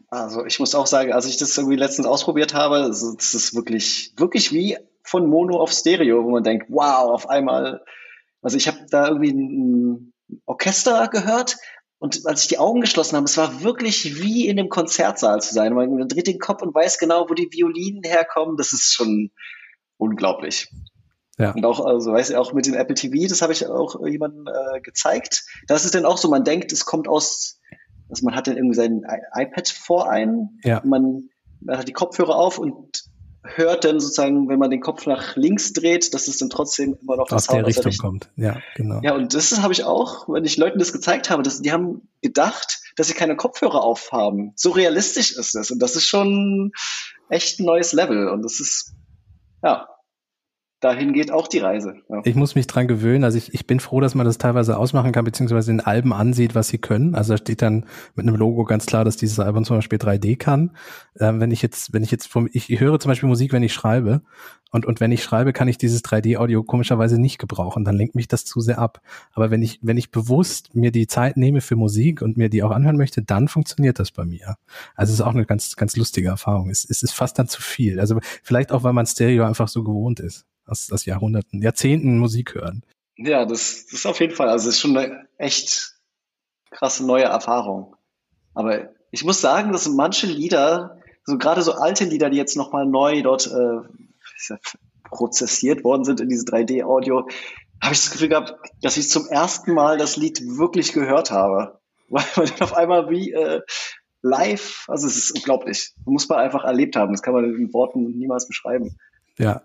[0.10, 4.14] Also ich muss auch sagen, als ich das irgendwie letztens ausprobiert habe, das ist wirklich,
[4.18, 7.84] wirklich wie von Mono auf Stereo, wo man denkt, wow, auf einmal,
[8.42, 10.14] also ich habe da irgendwie ein
[10.46, 11.58] Orchester gehört,
[11.98, 15.54] und als ich die Augen geschlossen habe, es war wirklich wie in einem Konzertsaal zu
[15.54, 15.74] sein.
[15.74, 18.58] Man dreht den Kopf und weiß genau, wo die Violinen herkommen.
[18.58, 19.32] Das ist schon
[19.98, 20.70] unglaublich.
[21.38, 21.52] Ja.
[21.52, 24.48] Und auch, also weiß ich auch mit dem Apple TV, das habe ich auch jemandem
[24.48, 25.44] äh, gezeigt.
[25.68, 27.60] Das ist dann auch so, man denkt, es kommt aus,
[28.10, 30.82] also man hat dann irgendwie sein iPad vor einem, ja.
[30.86, 31.30] man,
[31.60, 33.04] man hat die Kopfhörer auf und
[33.44, 37.18] hört dann sozusagen, wenn man den Kopf nach links dreht, dass es dann trotzdem immer
[37.18, 38.30] noch aus der Richtung kommt.
[38.36, 39.02] Ja, genau.
[39.04, 42.08] Ja, und das habe ich auch, wenn ich Leuten das gezeigt habe, dass die haben
[42.22, 44.54] gedacht, dass sie keine Kopfhörer aufhaben.
[44.56, 46.72] So realistisch ist das und das ist schon
[47.30, 48.96] echt ein neues Level und das ist
[49.64, 49.88] ja
[50.86, 51.96] dahin geht auch die Reise.
[52.10, 52.22] Ja.
[52.24, 53.24] Ich muss mich dran gewöhnen.
[53.24, 56.54] Also ich, ich bin froh, dass man das teilweise ausmachen kann, beziehungsweise in Alben ansieht,
[56.54, 57.16] was sie können.
[57.16, 60.38] Also da steht dann mit einem Logo ganz klar, dass dieses Album zum Beispiel 3D
[60.38, 60.72] kann.
[61.20, 63.64] Ähm, wenn ich jetzt, wenn ich jetzt vom, ich, ich höre zum Beispiel Musik, wenn
[63.64, 64.22] ich schreibe.
[64.72, 67.84] Und, und wenn ich schreibe, kann ich dieses 3D-Audio komischerweise nicht gebrauchen.
[67.84, 69.02] Dann lenkt mich das zu sehr ab.
[69.34, 72.62] Aber wenn ich, wenn ich bewusst mir die Zeit nehme für Musik und mir die
[72.62, 74.58] auch anhören möchte, dann funktioniert das bei mir.
[74.96, 76.70] Also es ist auch eine ganz, ganz lustige Erfahrung.
[76.70, 78.00] Es, es ist fast dann zu viel.
[78.00, 82.55] Also vielleicht auch, weil man Stereo einfach so gewohnt ist aus, aus Jahrhunderten, Jahrzehnten Musik
[82.55, 82.84] hören.
[83.18, 85.93] Ja, das, das ist auf jeden Fall, also ist schon eine echt
[86.72, 87.95] krasse neue Erfahrung.
[88.53, 92.86] Aber ich muss sagen, dass manche Lieder, so gerade so alte Lieder, die jetzt nochmal
[92.86, 94.55] neu dort äh,
[95.09, 97.28] prozessiert worden sind in dieses 3D-Audio,
[97.82, 101.80] habe ich das Gefühl gehabt, dass ich zum ersten Mal das Lied wirklich gehört habe.
[102.09, 103.61] Weil man dann auf einmal wie äh,
[104.22, 105.93] live, also es ist unglaublich.
[106.05, 107.11] Muss man einfach erlebt haben.
[107.11, 108.97] Das kann man in Worten niemals beschreiben.
[109.38, 109.61] Ja,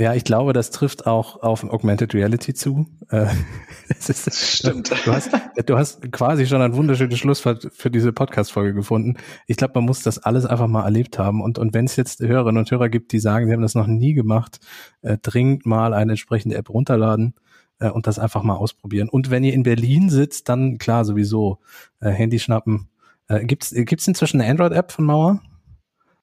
[0.00, 2.86] Ja, ich glaube, das trifft auch auf Augmented Reality zu.
[3.10, 3.26] Äh,
[3.88, 4.92] ist, Stimmt.
[5.04, 5.30] Du hast,
[5.66, 9.16] du hast quasi schon ein wunderschönes Schlusswort für diese Podcast-Folge gefunden.
[9.48, 11.42] Ich glaube, man muss das alles einfach mal erlebt haben.
[11.42, 13.88] Und, und wenn es jetzt Hörerinnen und Hörer gibt, die sagen, sie haben das noch
[13.88, 14.60] nie gemacht,
[15.02, 17.34] äh, dringend mal eine entsprechende App runterladen
[17.80, 19.08] äh, und das einfach mal ausprobieren.
[19.08, 21.58] Und wenn ihr in Berlin sitzt, dann klar sowieso
[21.98, 22.88] äh, Handy schnappen.
[23.26, 25.42] Äh, gibt's gibt's inzwischen eine Android-App von Mauer?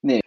[0.01, 0.21] Nee.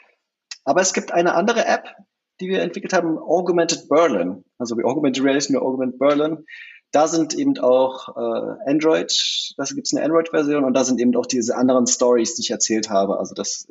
[0.67, 1.95] Aber es gibt eine andere App,
[2.41, 4.45] die wir entwickelt haben, Augmented Berlin.
[4.59, 6.45] Also wie Augmented Reality, nur Augmented Berlin.
[6.91, 11.14] Da sind eben auch äh, Android, das gibt es eine Android-Version und da sind eben
[11.16, 13.18] auch diese anderen Stories, die ich erzählt habe.
[13.18, 13.68] Also das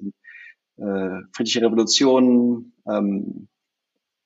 [0.78, 3.48] äh, friedliche Revolution, ähm,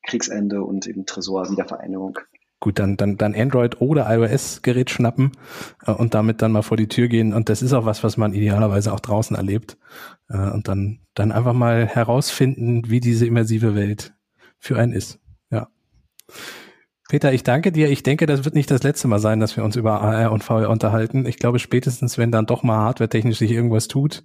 [0.03, 2.19] Kriegsende und eben Tresor, Wiedervereinigung.
[2.59, 5.31] Gut, dann, dann, dann Android oder iOS-Gerät schnappen
[5.85, 7.33] äh, und damit dann mal vor die Tür gehen.
[7.33, 9.77] Und das ist auch was, was man idealerweise auch draußen erlebt.
[10.29, 14.13] Äh, und dann, dann einfach mal herausfinden, wie diese immersive Welt
[14.61, 15.19] für einen ist.
[15.49, 15.67] Ja.
[17.09, 17.89] Peter, ich danke dir.
[17.89, 20.45] Ich denke, das wird nicht das letzte Mal sein, dass wir uns über AR und
[20.45, 21.25] VR unterhalten.
[21.25, 24.23] Ich glaube, spätestens, wenn dann doch mal hardware-technisch sich irgendwas tut,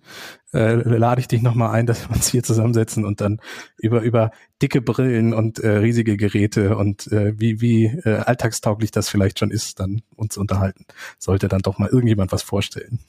[0.54, 3.40] äh, lade ich dich nochmal ein, dass wir uns hier zusammensetzen und dann
[3.76, 4.30] über, über
[4.62, 9.50] dicke Brillen und äh, riesige Geräte und äh, wie, wie äh, alltagstauglich das vielleicht schon
[9.50, 10.84] ist, dann uns unterhalten.
[11.18, 13.00] Sollte dann doch mal irgendjemand was vorstellen.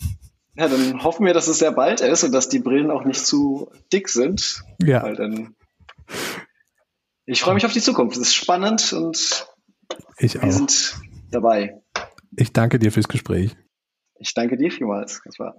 [0.56, 3.24] Ja, dann hoffen wir, dass es sehr bald ist und dass die Brillen auch nicht
[3.24, 4.64] zu dick sind.
[4.82, 5.04] Ja.
[5.04, 5.56] Weil dann
[7.28, 8.16] ich freue mich auf die Zukunft.
[8.16, 9.48] Es ist spannend und
[10.18, 10.98] ich wir sind
[11.30, 11.82] dabei.
[12.36, 13.56] Ich danke dir fürs Gespräch.
[14.20, 15.22] Ich danke dir vielmals.
[15.26, 15.56] Das war